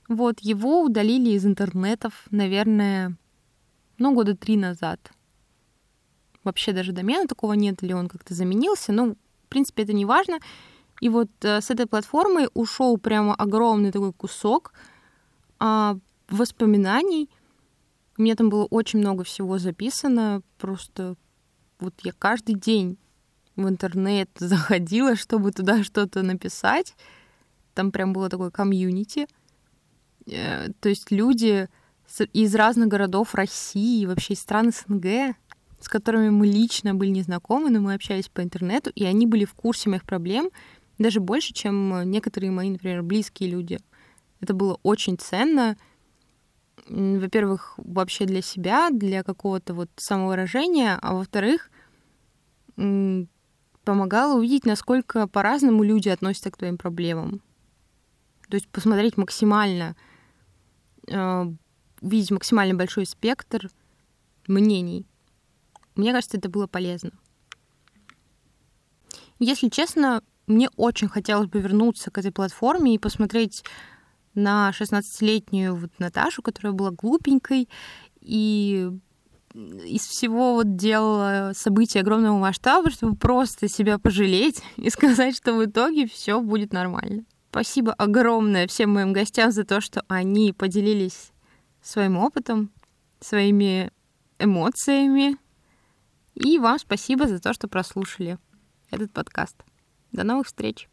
Вот, 0.08 0.40
его 0.40 0.82
удалили 0.82 1.32
из 1.32 1.46
интернетов, 1.46 2.26
наверное, 2.32 3.16
ну, 4.00 4.14
года 4.14 4.36
три 4.36 4.58
назад 4.58 5.12
вообще 6.44 6.72
даже 6.74 6.92
домена 6.92 7.28
такого 7.28 7.54
нет, 7.54 7.84
или 7.84 7.94
он 7.94 8.08
как-то 8.08 8.34
заменился. 8.34 8.92
Ну, 8.92 9.14
в 9.14 9.50
принципе, 9.50 9.84
это 9.84 9.94
не 9.94 10.06
важно. 10.06 10.40
И 11.02 11.10
вот 11.10 11.30
э, 11.42 11.62
с 11.62 11.70
этой 11.70 11.86
платформы 11.86 12.50
ушел 12.54 12.98
прямо 12.98 13.34
огромный 13.36 13.92
такой 13.92 14.14
кусок 14.14 14.74
э, 15.60 15.96
воспоминаний. 16.30 17.30
У 18.20 18.22
меня 18.22 18.36
там 18.36 18.50
было 18.50 18.66
очень 18.66 19.00
много 19.00 19.24
всего 19.24 19.58
записано. 19.58 20.42
Просто 20.58 21.16
вот 21.80 21.94
я 22.04 22.12
каждый 22.12 22.56
день 22.56 22.98
в 23.56 23.68
интернет 23.68 24.30
заходила, 24.38 25.16
чтобы 25.16 25.52
туда 25.52 25.84
что-то 25.84 26.22
написать. 26.22 26.94
Там 27.74 27.92
прям 27.92 28.12
было 28.12 28.30
такое 28.30 28.52
комьюнити. 28.52 29.26
Э, 30.28 30.68
то 30.82 30.90
есть 30.90 31.12
люди 31.12 31.70
из 32.34 32.56
разных 32.56 32.90
городов 32.90 33.34
России, 33.36 34.06
вообще 34.06 34.34
из 34.34 34.42
стран 34.42 34.72
СНГ 34.72 35.36
с 35.80 35.88
которыми 35.88 36.30
мы 36.30 36.46
лично 36.46 36.94
были 36.94 37.10
не 37.10 37.22
знакомы, 37.22 37.70
но 37.70 37.80
мы 37.80 37.94
общались 37.94 38.28
по 38.28 38.44
интернету, 38.44 38.92
и 38.96 39.06
они 39.06 39.26
были 39.26 39.46
в 39.46 39.54
курсе 39.54 39.90
моих 39.90 40.04
проблем 40.04 40.50
даже 40.98 41.22
больше, 41.22 41.54
чем 41.54 42.12
некоторые 42.12 42.52
мои, 42.52 42.70
например, 42.70 43.02
близкие 43.02 43.50
люди. 43.50 43.80
Это 44.42 44.54
было 44.54 44.78
очень 44.84 45.18
ценно. 45.18 45.78
Во-первых, 46.88 47.74
вообще 47.78 48.26
для 48.26 48.42
себя, 48.42 48.90
для 48.92 49.24
какого-то 49.24 49.74
вот 49.74 49.90
самовыражения, 49.96 50.98
а 51.02 51.14
во-вторых, 51.14 51.70
помогало 53.84 54.38
увидеть, 54.38 54.66
насколько 54.66 55.28
по-разному 55.28 55.84
люди 55.84 56.10
относятся 56.10 56.52
к 56.52 56.58
твоим 56.58 56.78
проблемам. 56.78 57.42
То 58.50 58.56
есть 58.56 58.68
посмотреть 58.70 59.18
максимально, 59.18 59.96
э, 61.08 61.46
увидеть 62.02 62.32
максимально 62.32 62.76
большой 62.76 63.06
спектр 63.06 63.70
мнений. 64.48 65.06
Мне 65.96 66.14
кажется, 66.14 66.38
это 66.38 66.50
было 66.50 66.68
полезно. 66.68 67.12
Если 69.40 69.70
честно, 69.70 70.24
мне 70.48 70.70
очень 70.76 71.08
хотелось 71.08 71.48
бы 71.48 71.60
вернуться 71.60 72.12
к 72.12 72.18
этой 72.18 72.32
платформе 72.32 72.96
и 72.96 73.00
посмотреть 73.00 73.64
на 74.40 74.72
16-летнюю 74.72 75.76
вот 75.76 75.92
Наташу, 76.00 76.42
которая 76.42 76.74
была 76.74 76.92
глупенькой 76.92 77.70
и 78.22 78.92
из 79.54 80.02
всего 80.02 80.54
вот 80.54 80.76
делала 80.76 81.52
события 81.56 82.02
огромного 82.02 82.38
масштаба, 82.38 82.92
чтобы 82.92 83.16
просто 83.16 83.68
себя 83.68 83.98
пожалеть 83.98 84.62
и 84.78 84.90
сказать, 84.90 85.36
что 85.36 85.54
в 85.54 85.66
итоге 85.66 86.08
все 86.08 86.40
будет 86.42 86.74
нормально. 86.74 87.24
Спасибо 87.52 87.94
огромное 87.94 88.68
всем 88.68 88.94
моим 88.94 89.12
гостям 89.12 89.52
за 89.52 89.64
то, 89.64 89.82
что 89.82 90.04
они 90.08 90.54
поделились 90.54 91.32
своим 91.82 92.18
опытом, 92.18 92.72
своими 93.20 93.92
эмоциями, 94.38 95.38
и 96.36 96.60
вам 96.60 96.78
спасибо 96.80 97.28
за 97.28 97.40
то, 97.40 97.54
что 97.54 97.68
прослушали 97.68 98.38
этот 98.92 99.12
подкаст. 99.12 99.56
До 100.12 100.24
новых 100.24 100.48
встреч! 100.48 100.88